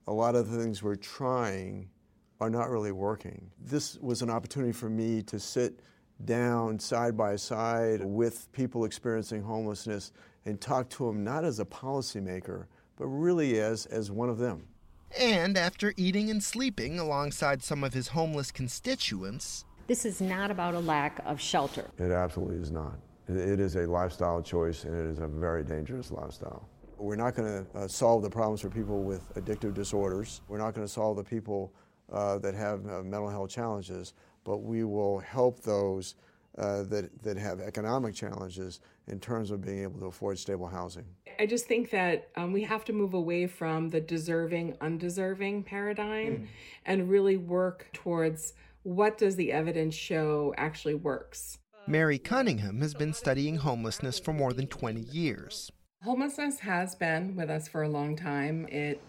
a 0.06 0.12
lot 0.12 0.36
of 0.36 0.50
the 0.50 0.62
things 0.62 0.82
we're 0.82 0.94
trying 0.94 1.88
are 2.40 2.50
not 2.50 2.70
really 2.70 2.92
working. 2.92 3.50
This 3.58 3.98
was 3.98 4.22
an 4.22 4.30
opportunity 4.30 4.72
for 4.72 4.88
me 4.88 5.22
to 5.22 5.40
sit 5.40 5.80
down 6.24 6.78
side 6.78 7.16
by 7.16 7.36
side 7.36 8.04
with 8.04 8.50
people 8.52 8.84
experiencing 8.84 9.42
homelessness 9.42 10.12
and 10.44 10.60
talk 10.60 10.88
to 10.90 11.06
them 11.06 11.24
not 11.24 11.44
as 11.44 11.60
a 11.60 11.64
policymaker, 11.64 12.66
but 12.96 13.06
really 13.06 13.58
as, 13.58 13.86
as 13.86 14.10
one 14.10 14.28
of 14.28 14.38
them. 14.38 14.66
And 15.18 15.56
after 15.56 15.92
eating 15.96 16.30
and 16.30 16.42
sleeping 16.42 17.00
alongside 17.00 17.62
some 17.62 17.82
of 17.82 17.94
his 17.94 18.08
homeless 18.08 18.52
constituents, 18.52 19.64
this 19.86 20.04
is 20.04 20.20
not 20.20 20.52
about 20.52 20.74
a 20.74 20.78
lack 20.78 21.20
of 21.24 21.40
shelter. 21.40 21.90
It 21.98 22.12
absolutely 22.12 22.56
is 22.56 22.70
not. 22.70 22.98
It 23.36 23.60
is 23.60 23.76
a 23.76 23.86
lifestyle 23.86 24.42
choice, 24.42 24.84
and 24.84 24.94
it 24.94 25.06
is 25.10 25.18
a 25.18 25.26
very 25.26 25.62
dangerous 25.62 26.10
lifestyle. 26.10 26.68
We're 26.98 27.16
not 27.16 27.34
going 27.34 27.64
to 27.64 27.78
uh, 27.78 27.88
solve 27.88 28.22
the 28.22 28.30
problems 28.30 28.60
for 28.60 28.68
people 28.68 29.02
with 29.02 29.32
addictive 29.34 29.74
disorders. 29.74 30.42
We're 30.48 30.58
not 30.58 30.74
going 30.74 30.86
to 30.86 30.92
solve 30.92 31.16
the 31.16 31.24
people 31.24 31.72
uh, 32.12 32.38
that 32.38 32.54
have 32.54 32.86
uh, 32.86 33.02
mental 33.02 33.30
health 33.30 33.50
challenges, 33.50 34.14
but 34.44 34.58
we 34.58 34.84
will 34.84 35.18
help 35.20 35.60
those 35.60 36.16
uh, 36.58 36.82
that, 36.84 37.22
that 37.22 37.36
have 37.36 37.60
economic 37.60 38.14
challenges 38.14 38.80
in 39.06 39.20
terms 39.20 39.50
of 39.50 39.60
being 39.60 39.82
able 39.82 40.00
to 40.00 40.06
afford 40.06 40.38
stable 40.38 40.66
housing. 40.66 41.04
I 41.38 41.46
just 41.46 41.66
think 41.66 41.90
that 41.90 42.28
um, 42.36 42.52
we 42.52 42.62
have 42.64 42.84
to 42.86 42.92
move 42.92 43.14
away 43.14 43.46
from 43.46 43.88
the 43.88 44.00
deserving, 44.00 44.76
undeserving 44.80 45.62
paradigm 45.62 46.32
mm. 46.32 46.46
and 46.84 47.08
really 47.08 47.36
work 47.36 47.88
towards 47.92 48.52
what 48.82 49.16
does 49.16 49.36
the 49.36 49.52
evidence 49.52 49.94
show 49.94 50.52
actually 50.56 50.94
works. 50.94 51.58
Mary 51.90 52.20
Cunningham 52.20 52.82
has 52.82 52.94
been 52.94 53.12
studying 53.12 53.56
homelessness 53.56 54.20
for 54.20 54.32
more 54.32 54.52
than 54.52 54.68
20 54.68 55.00
years. 55.00 55.72
Homelessness 56.04 56.60
has 56.60 56.94
been 56.94 57.34
with 57.34 57.50
us 57.50 57.66
for 57.66 57.82
a 57.82 57.88
long 57.88 58.14
time. 58.14 58.64
It 58.68 59.00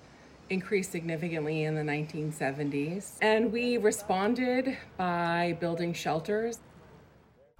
increased 0.49 0.91
significantly 0.91 1.63
in 1.63 1.75
the 1.75 1.84
1970s, 1.84 3.17
and 3.21 3.51
we 3.51 3.77
responded 3.77 4.79
by 4.97 5.55
building 5.59 5.93
shelters. 5.93 6.57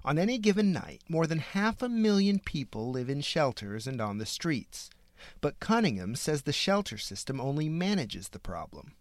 On 0.04 0.18
any 0.18 0.38
given 0.38 0.72
night, 0.72 1.02
more 1.08 1.28
than 1.28 1.38
half 1.38 1.82
a 1.82 1.88
million 1.88 2.40
people 2.40 2.90
live 2.90 3.08
in 3.08 3.20
shelters 3.20 3.86
and 3.86 4.00
on 4.00 4.18
the 4.18 4.26
streets. 4.26 4.90
But 5.40 5.60
Cunningham 5.60 6.16
says 6.16 6.42
the 6.42 6.52
shelter 6.52 6.98
system 6.98 7.40
only 7.40 7.68
manages 7.68 8.30
the 8.30 8.40
problem. 8.40 8.94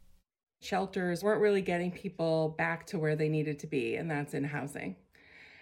Shelters 0.62 1.24
weren't 1.24 1.42
really 1.42 1.64
getting 1.64 1.92
people 1.92 2.54
back 2.60 2.86
to 2.86 3.00
where 3.00 3.16
they 3.16 3.28
needed 3.28 3.58
to 3.58 3.66
be, 3.66 3.96
and 3.96 4.12
that's 4.12 4.36
in 4.36 4.44
housing. 4.44 4.96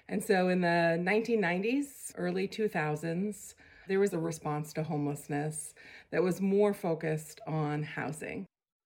And 0.09 0.23
so 0.23 0.49
in 0.49 0.61
the 0.61 0.97
1990s, 0.99 2.13
early 2.17 2.47
2000s, 2.47 3.53
there 3.87 3.99
was 3.99 4.11
a 4.11 4.19
response 4.19 4.73
to 4.73 4.83
homelessness 4.83 5.75
that 6.11 6.23
was 6.23 6.41
more 6.41 6.73
focused 6.73 7.39
on 7.47 7.83
housing. 7.83 8.45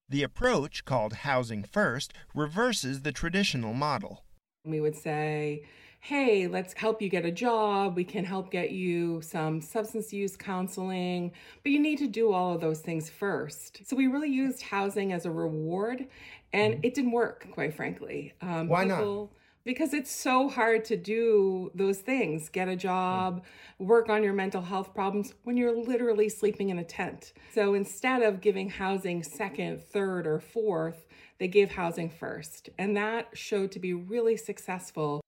The 0.09 0.24
approach, 0.24 0.84
called 0.84 1.13
Housing 1.13 1.63
First, 1.63 2.13
reverses 2.36 3.01
the 3.01 3.13
traditional 3.13 3.74
model. 3.74 4.26
We 4.65 4.82
would 4.82 4.95
say, 4.95 5.63
hey, 6.01 6.47
let's 6.47 6.74
help 6.74 7.01
you 7.01 7.07
get 7.07 7.26
a 7.26 7.32
job. 7.32 7.95
We 7.95 8.03
can 8.03 8.26
help 8.26 8.51
get 8.51 8.71
you 8.71 9.21
some 9.21 9.61
substance 9.61 10.11
use 10.11 10.36
counseling, 10.36 11.32
but 11.63 11.71
you 11.71 11.80
need 11.80 11.99
to 11.99 12.07
do 12.07 12.34
all 12.34 12.53
of 12.53 12.59
those 12.59 12.82
things 12.82 13.09
first. 13.09 13.88
So 13.88 13.95
we 13.95 14.07
really 14.07 14.30
used 14.30 14.61
housing 14.61 15.13
as 15.13 15.26
a 15.26 15.32
reward, 15.32 16.05
and 16.51 16.74
mm-hmm. 16.74 16.84
it 16.84 16.93
didn't 16.93 17.11
work, 17.11 17.47
quite 17.53 17.74
frankly. 17.74 18.34
Um, 18.41 18.67
Why 18.67 18.84
people, 18.84 19.32
not? 19.32 19.43
Because 19.66 19.93
it's 19.93 20.11
so 20.11 20.49
hard 20.49 20.84
to 20.86 20.97
do 20.97 21.72
those 21.74 21.99
things 21.99 22.49
get 22.49 22.68
a 22.68 22.76
job 22.76 23.43
work 23.80 24.09
on 24.09 24.24
your 24.24 24.34
mental 24.34 24.61
health 24.61 24.93
problems 24.93 25.34
when 25.43 25.57
you're 25.57 25.76
literally 25.76 26.30
sleeping 26.30 26.70
in 26.70 26.80
a 26.80 26.84
tent 26.84 27.34
so 27.53 27.74
instead 27.74 28.22
of 28.22 28.41
giving 28.41 28.70
housing 28.70 29.24
second 29.24 29.82
third 29.82 30.28
or 30.28 30.39
fourth 30.39 31.05
they 31.39 31.47
gave 31.47 31.72
housing 31.72 32.09
first 32.09 32.70
and 32.78 32.95
that 32.95 33.28
showed 33.34 33.72
to 33.72 33.80
be 33.80 33.93
really 33.93 34.38
successful 34.38 35.22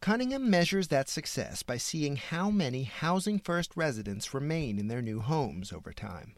Cunningham 0.00 0.48
measures 0.48 0.88
that 0.88 1.10
success 1.10 1.62
by 1.62 1.76
seeing 1.76 2.16
how 2.16 2.48
many 2.48 2.84
Housing 2.84 3.38
First 3.38 3.76
residents 3.76 4.32
remain 4.32 4.78
in 4.78 4.88
their 4.88 5.02
new 5.02 5.20
homes 5.20 5.74
over 5.74 5.92
time. 5.92 6.36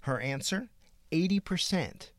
Her 0.00 0.18
answer 0.18 0.68
80%. 1.12 2.10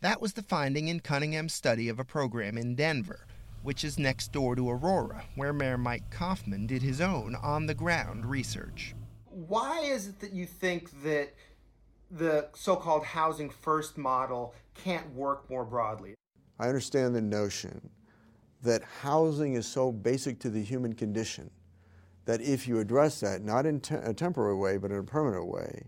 That 0.00 0.22
was 0.22 0.32
the 0.32 0.42
finding 0.42 0.88
in 0.88 1.00
Cunningham's 1.00 1.52
study 1.52 1.90
of 1.90 1.98
a 1.98 2.04
program 2.04 2.56
in 2.56 2.74
Denver 2.74 3.26
which 3.62 3.84
is 3.84 3.98
next 3.98 4.32
door 4.32 4.54
to 4.56 4.70
Aurora, 4.70 5.24
where 5.34 5.52
Mayor 5.52 5.78
Mike 5.78 6.10
Coffman 6.10 6.66
did 6.66 6.82
his 6.82 7.00
own 7.00 7.34
on 7.36 7.66
the 7.66 7.74
ground 7.74 8.26
research. 8.26 8.94
Why 9.30 9.80
is 9.80 10.08
it 10.08 10.20
that 10.20 10.32
you 10.32 10.46
think 10.46 11.02
that 11.02 11.34
the 12.10 12.48
so 12.54 12.76
called 12.76 13.04
housing 13.04 13.50
first 13.50 13.96
model 13.96 14.54
can't 14.74 15.14
work 15.14 15.48
more 15.48 15.64
broadly? 15.64 16.14
I 16.58 16.68
understand 16.68 17.14
the 17.14 17.22
notion 17.22 17.90
that 18.62 18.82
housing 19.00 19.54
is 19.54 19.66
so 19.66 19.90
basic 19.90 20.38
to 20.40 20.50
the 20.50 20.62
human 20.62 20.92
condition 20.92 21.50
that 22.24 22.40
if 22.40 22.68
you 22.68 22.78
address 22.78 23.20
that, 23.20 23.42
not 23.42 23.66
in 23.66 23.80
te- 23.80 23.96
a 23.96 24.14
temporary 24.14 24.54
way, 24.54 24.76
but 24.76 24.92
in 24.92 24.98
a 24.98 25.02
permanent 25.02 25.46
way, 25.46 25.84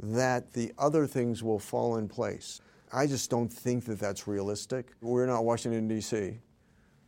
that 0.00 0.52
the 0.52 0.72
other 0.78 1.06
things 1.06 1.42
will 1.42 1.58
fall 1.58 1.96
in 1.96 2.08
place. 2.08 2.60
I 2.92 3.06
just 3.06 3.30
don't 3.30 3.52
think 3.52 3.84
that 3.84 4.00
that's 4.00 4.26
realistic. 4.26 4.92
We're 5.00 5.26
not 5.26 5.44
Washington, 5.44 5.86
D.C. 5.88 6.38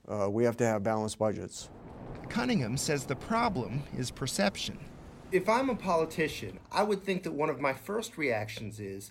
Uh, 0.08 0.28
we 0.30 0.44
have 0.44 0.56
to 0.56 0.64
have 0.64 0.82
balanced 0.82 1.18
budgets. 1.18 1.68
Cunningham 2.28 2.76
says 2.76 3.04
the 3.04 3.16
problem 3.16 3.82
is 3.96 4.10
perception. 4.10 4.78
If 5.30 5.48
I'm 5.48 5.68
a 5.68 5.74
politician, 5.74 6.58
I 6.72 6.82
would 6.82 7.02
think 7.04 7.22
that 7.24 7.32
one 7.32 7.50
of 7.50 7.60
my 7.60 7.74
first 7.74 8.16
reactions 8.16 8.80
is 8.80 9.10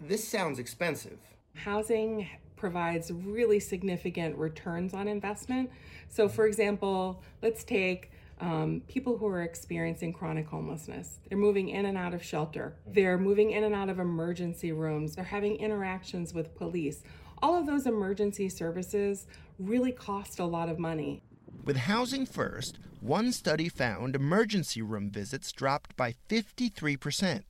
this 0.00 0.26
sounds 0.26 0.58
expensive. 0.58 1.18
Housing 1.54 2.28
provides 2.56 3.10
really 3.10 3.60
significant 3.60 4.36
returns 4.36 4.92
on 4.92 5.08
investment. 5.08 5.70
So, 6.08 6.28
for 6.28 6.46
example, 6.46 7.22
let's 7.42 7.64
take 7.64 8.10
um, 8.40 8.82
people 8.88 9.16
who 9.16 9.26
are 9.26 9.42
experiencing 9.42 10.12
chronic 10.12 10.46
homelessness. 10.46 11.20
They're 11.28 11.38
moving 11.38 11.68
in 11.68 11.86
and 11.86 11.96
out 11.96 12.14
of 12.14 12.22
shelter, 12.22 12.76
they're 12.86 13.18
moving 13.18 13.52
in 13.52 13.64
and 13.64 13.74
out 13.74 13.88
of 13.88 13.98
emergency 13.98 14.72
rooms, 14.72 15.14
they're 15.14 15.24
having 15.24 15.56
interactions 15.56 16.34
with 16.34 16.54
police. 16.56 17.02
All 17.42 17.56
of 17.56 17.66
those 17.66 17.86
emergency 17.86 18.48
services 18.48 19.26
really 19.58 19.92
cost 19.92 20.38
a 20.38 20.44
lot 20.44 20.68
of 20.68 20.78
money. 20.78 21.22
With 21.64 21.76
Housing 21.76 22.26
First, 22.26 22.78
one 23.00 23.32
study 23.32 23.68
found 23.68 24.14
emergency 24.14 24.82
room 24.82 25.10
visits 25.10 25.52
dropped 25.52 25.96
by 25.96 26.14
53%, 26.28 27.44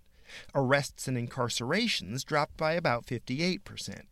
arrests 0.54 1.08
and 1.08 1.16
incarcerations 1.16 2.24
dropped 2.24 2.56
by 2.56 2.72
about 2.72 3.06
58%, 3.06 4.02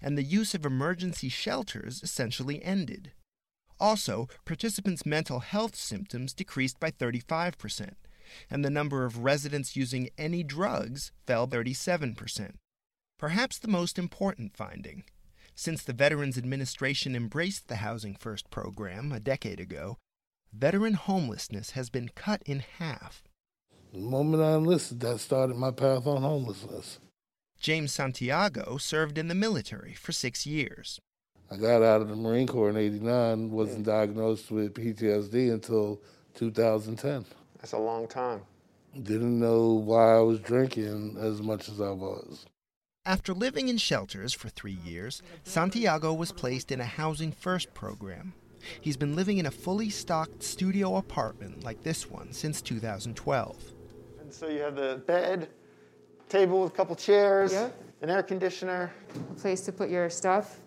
and 0.00 0.16
the 0.16 0.22
use 0.22 0.54
of 0.54 0.64
emergency 0.64 1.28
shelters 1.28 2.02
essentially 2.02 2.62
ended. 2.62 3.12
Also, 3.78 4.28
participants' 4.44 5.04
mental 5.04 5.40
health 5.40 5.76
symptoms 5.76 6.32
decreased 6.32 6.80
by 6.80 6.90
35%, 6.90 7.90
and 8.50 8.64
the 8.64 8.70
number 8.70 9.04
of 9.04 9.18
residents 9.18 9.76
using 9.76 10.08
any 10.16 10.42
drugs 10.42 11.12
fell 11.26 11.46
37%. 11.46 12.54
Perhaps 13.18 13.58
the 13.58 13.68
most 13.68 13.98
important 13.98 14.56
finding 14.56 15.04
since 15.56 15.82
the 15.82 15.94
Veterans 15.94 16.36
Administration 16.36 17.16
embraced 17.16 17.66
the 17.66 17.76
Housing 17.76 18.14
First 18.14 18.50
program 18.50 19.10
a 19.10 19.18
decade 19.18 19.58
ago, 19.58 19.96
veteran 20.52 20.94
homelessness 20.94 21.70
has 21.70 21.88
been 21.88 22.10
cut 22.14 22.42
in 22.44 22.62
half. 22.78 23.24
The 23.92 24.00
moment 24.00 24.42
I 24.42 24.54
enlisted, 24.54 25.00
that 25.00 25.18
started 25.18 25.56
my 25.56 25.70
path 25.70 26.06
on 26.06 26.20
homelessness. 26.20 26.98
James 27.58 27.90
Santiago 27.90 28.76
served 28.76 29.16
in 29.16 29.28
the 29.28 29.34
military 29.34 29.94
for 29.94 30.12
six 30.12 30.46
years. 30.46 31.00
I 31.50 31.56
got 31.56 31.82
out 31.82 32.02
of 32.02 32.08
the 32.08 32.16
Marine 32.16 32.46
Corps 32.46 32.68
in 32.68 32.76
89, 32.76 33.50
wasn't 33.50 33.86
diagnosed 33.86 34.50
with 34.50 34.74
PTSD 34.74 35.50
until 35.50 36.02
2010. 36.34 37.24
That's 37.58 37.72
a 37.72 37.78
long 37.78 38.06
time. 38.06 38.42
Didn't 39.02 39.40
know 39.40 39.72
why 39.72 40.16
I 40.16 40.20
was 40.20 40.38
drinking 40.40 41.16
as 41.18 41.40
much 41.40 41.70
as 41.70 41.80
I 41.80 41.90
was. 41.92 42.44
After 43.06 43.32
living 43.32 43.68
in 43.68 43.78
shelters 43.78 44.32
for 44.32 44.48
three 44.48 44.78
years, 44.84 45.22
Santiago 45.44 46.12
was 46.12 46.32
placed 46.32 46.72
in 46.72 46.80
a 46.80 46.84
Housing 46.84 47.30
First 47.30 47.72
program. 47.72 48.34
He's 48.80 48.96
been 48.96 49.14
living 49.14 49.38
in 49.38 49.46
a 49.46 49.50
fully 49.52 49.90
stocked 49.90 50.42
studio 50.42 50.96
apartment 50.96 51.62
like 51.62 51.84
this 51.84 52.10
one 52.10 52.32
since 52.32 52.60
2012. 52.60 53.56
And 54.20 54.32
so 54.34 54.48
you 54.48 54.58
have 54.58 54.74
the 54.74 55.00
bed, 55.06 55.50
table 56.28 56.64
with 56.64 56.72
a 56.72 56.76
couple 56.76 56.96
chairs, 56.96 57.52
Yeah. 57.52 57.70
an 58.02 58.10
air 58.10 58.24
conditioner. 58.24 58.92
a 59.14 59.34
place 59.34 59.60
to 59.66 59.72
put 59.72 59.88
your 59.88 60.10
stuff, 60.10 60.58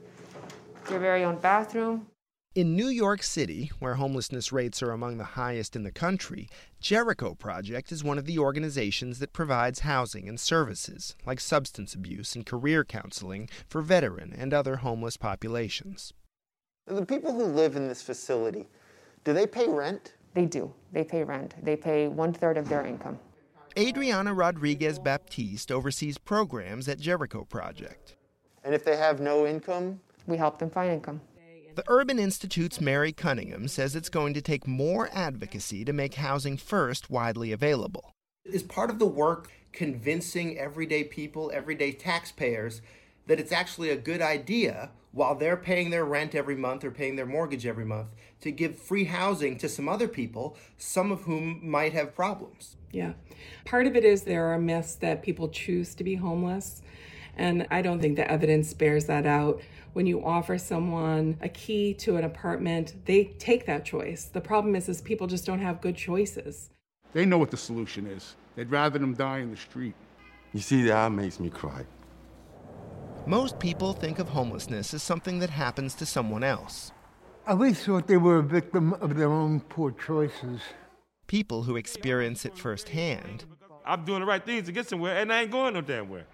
your 0.89 0.99
very 0.99 1.25
own 1.25 1.35
bathroom. 1.39 2.07
In 2.55 2.75
New 2.75 2.87
York 2.87 3.21
City, 3.21 3.71
where 3.77 3.93
homelessness 3.93 4.51
rates 4.51 4.81
are 4.81 4.89
among 4.89 5.19
the 5.19 5.23
highest 5.23 5.75
in 5.75 5.83
the 5.83 5.91
country, 5.91 6.49
Jericho 6.81 7.35
Project 7.35 7.91
is 7.91 8.03
one 8.03 8.17
of 8.17 8.25
the 8.25 8.39
organizations 8.39 9.19
that 9.19 9.33
provides 9.33 9.81
housing 9.81 10.27
and 10.27 10.39
services, 10.39 11.15
like 11.27 11.39
substance 11.39 11.93
abuse 11.93 12.33
and 12.33 12.47
career 12.47 12.83
counseling, 12.83 13.49
for 13.67 13.83
veteran 13.83 14.33
and 14.35 14.51
other 14.51 14.77
homeless 14.77 15.15
populations. 15.15 16.11
The 16.87 17.05
people 17.05 17.33
who 17.33 17.43
live 17.45 17.75
in 17.75 17.87
this 17.87 18.01
facility, 18.01 18.65
do 19.23 19.31
they 19.31 19.45
pay 19.45 19.67
rent? 19.67 20.15
They 20.33 20.47
do. 20.47 20.73
They 20.91 21.03
pay 21.03 21.23
rent. 21.23 21.53
They 21.61 21.75
pay 21.75 22.07
one 22.07 22.33
third 22.33 22.57
of 22.57 22.67
their 22.67 22.83
income. 22.83 23.19
Adriana 23.77 24.33
Rodriguez 24.33 24.97
Baptiste 24.97 25.71
oversees 25.71 26.17
programs 26.17 26.89
at 26.89 26.99
Jericho 26.99 27.43
Project. 27.43 28.15
And 28.63 28.73
if 28.73 28.83
they 28.83 28.97
have 28.97 29.19
no 29.19 29.45
income? 29.45 29.99
We 30.25 30.37
help 30.37 30.57
them 30.57 30.71
find 30.71 30.91
income. 30.91 31.21
The 31.79 31.93
Urban 31.93 32.19
Institute's 32.19 32.81
Mary 32.81 33.13
Cunningham 33.13 33.69
says 33.69 33.95
it's 33.95 34.09
going 34.09 34.33
to 34.33 34.41
take 34.41 34.67
more 34.67 35.09
advocacy 35.13 35.85
to 35.85 35.93
make 35.93 36.15
Housing 36.15 36.57
First 36.57 37.09
widely 37.09 37.53
available. 37.53 38.13
Is 38.43 38.63
part 38.63 38.89
of 38.89 38.99
the 38.99 39.05
work 39.05 39.49
convincing 39.71 40.57
everyday 40.57 41.05
people, 41.05 41.49
everyday 41.53 41.93
taxpayers, 41.93 42.81
that 43.27 43.39
it's 43.39 43.53
actually 43.53 43.91
a 43.91 43.95
good 43.95 44.21
idea 44.21 44.89
while 45.13 45.35
they're 45.35 45.55
paying 45.55 45.89
their 45.89 46.03
rent 46.03 46.35
every 46.35 46.57
month 46.57 46.83
or 46.83 46.91
paying 46.91 47.15
their 47.15 47.25
mortgage 47.25 47.65
every 47.65 47.85
month 47.85 48.09
to 48.41 48.51
give 48.51 48.77
free 48.77 49.05
housing 49.05 49.57
to 49.59 49.69
some 49.69 49.87
other 49.87 50.09
people, 50.09 50.57
some 50.77 51.13
of 51.13 51.21
whom 51.21 51.61
might 51.63 51.93
have 51.93 52.13
problems? 52.13 52.75
Yeah. 52.91 53.13
Part 53.63 53.87
of 53.87 53.95
it 53.95 54.03
is 54.03 54.23
there 54.23 54.47
are 54.47 54.59
myths 54.59 54.95
that 54.95 55.23
people 55.23 55.47
choose 55.47 55.95
to 55.95 56.03
be 56.03 56.15
homeless. 56.15 56.81
And 57.37 57.65
I 57.71 57.81
don't 57.81 58.01
think 58.01 58.17
the 58.17 58.29
evidence 58.29 58.73
bears 58.73 59.05
that 59.05 59.25
out. 59.25 59.61
When 59.93 60.05
you 60.05 60.23
offer 60.23 60.57
someone 60.57 61.37
a 61.41 61.49
key 61.49 61.93
to 61.95 62.17
an 62.17 62.23
apartment, 62.23 62.95
they 63.05 63.25
take 63.39 63.65
that 63.65 63.85
choice. 63.85 64.25
The 64.25 64.41
problem 64.41 64.75
is, 64.75 64.87
is 64.89 65.01
people 65.01 65.27
just 65.27 65.45
don't 65.45 65.59
have 65.59 65.81
good 65.81 65.95
choices. 65.95 66.69
They 67.13 67.25
know 67.25 67.37
what 67.37 67.51
the 67.51 67.57
solution 67.57 68.05
is. 68.07 68.35
They'd 68.55 68.69
rather 68.69 68.99
them 68.99 69.13
die 69.13 69.39
in 69.39 69.51
the 69.51 69.57
street. 69.57 69.95
You 70.53 70.59
see, 70.59 70.83
that 70.83 71.11
makes 71.11 71.39
me 71.39 71.49
cry. 71.49 71.85
Most 73.25 73.59
people 73.59 73.93
think 73.93 74.19
of 74.19 74.29
homelessness 74.29 74.93
as 74.93 75.03
something 75.03 75.39
that 75.39 75.49
happens 75.49 75.95
to 75.95 76.05
someone 76.05 76.43
else. 76.43 76.91
I 77.45 77.51
always 77.51 77.83
thought 77.83 78.07
they 78.07 78.17
were 78.17 78.37
a 78.37 78.43
victim 78.43 78.93
of 78.93 79.15
their 79.15 79.31
own 79.31 79.59
poor 79.61 79.91
choices. 79.91 80.61
People 81.27 81.63
who 81.63 81.75
experience 81.75 82.45
it 82.45 82.57
firsthand 82.57 83.45
I'm 83.89 84.05
doing 84.05 84.19
the 84.19 84.25
right 84.27 84.45
things 84.45 84.67
to 84.67 84.71
get 84.71 84.87
somewhere, 84.87 85.17
and 85.17 85.33
I 85.33 85.41
ain't 85.41 85.51
going 85.51 85.73
no 85.73 85.81
damn 85.81 86.09
where. 86.09 86.27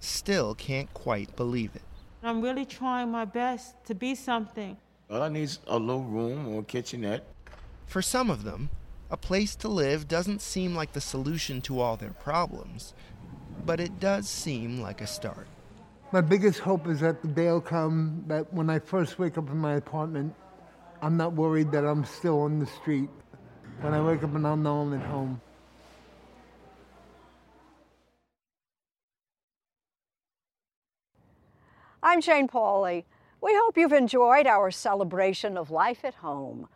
still 0.00 0.54
can't 0.54 0.92
quite 0.94 1.36
believe 1.36 1.76
it. 1.76 1.82
I'm 2.24 2.40
really 2.40 2.64
trying 2.64 3.10
my 3.10 3.26
best 3.26 3.84
to 3.84 3.94
be 3.94 4.14
something. 4.14 4.78
All 5.10 5.22
I 5.22 5.28
need 5.28 5.42
is 5.42 5.58
a 5.66 5.78
little 5.78 6.04
room 6.04 6.48
or 6.48 6.60
a 6.60 6.64
kitchenette. 6.64 7.26
For 7.84 8.00
some 8.00 8.30
of 8.30 8.44
them, 8.44 8.70
a 9.10 9.16
place 9.18 9.54
to 9.56 9.68
live 9.68 10.08
doesn't 10.08 10.40
seem 10.40 10.74
like 10.74 10.94
the 10.94 11.02
solution 11.02 11.60
to 11.62 11.80
all 11.80 11.98
their 11.98 12.12
problems, 12.12 12.94
but 13.66 13.78
it 13.78 14.00
does 14.00 14.26
seem 14.26 14.80
like 14.80 15.02
a 15.02 15.06
start. 15.06 15.46
My 16.12 16.22
biggest 16.22 16.60
hope 16.60 16.88
is 16.88 17.00
that 17.00 17.20
the 17.20 17.28
day 17.28 17.50
will 17.50 17.60
come 17.60 18.24
that 18.26 18.50
when 18.54 18.70
I 18.70 18.78
first 18.78 19.18
wake 19.18 19.36
up 19.36 19.50
in 19.50 19.58
my 19.58 19.74
apartment, 19.74 20.34
I'm 21.02 21.18
not 21.18 21.34
worried 21.34 21.70
that 21.72 21.84
I'm 21.84 22.06
still 22.06 22.40
on 22.40 22.58
the 22.58 22.66
street. 22.66 23.10
When 23.82 23.92
I 23.92 24.00
wake 24.00 24.22
up 24.22 24.34
and 24.34 24.46
I'll 24.46 24.56
know 24.56 24.80
I'm 24.80 24.94
at 24.94 25.04
home. 25.06 25.42
I'm 32.06 32.20
Jane 32.20 32.48
Pauley. 32.48 33.04
We 33.40 33.54
hope 33.54 33.78
you've 33.78 33.94
enjoyed 33.94 34.46
our 34.46 34.70
celebration 34.70 35.56
of 35.56 35.70
life 35.70 36.04
at 36.04 36.16
home. 36.16 36.68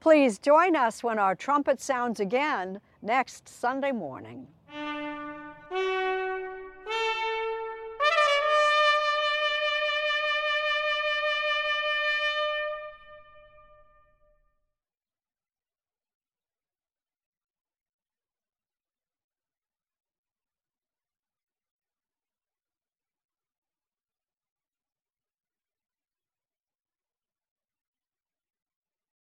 Please 0.00 0.38
join 0.38 0.74
us 0.74 1.02
when 1.02 1.18
our 1.18 1.34
trumpet 1.34 1.82
sounds 1.82 2.18
again 2.18 2.80
next 3.02 3.46
Sunday 3.46 3.92
morning. 3.92 4.46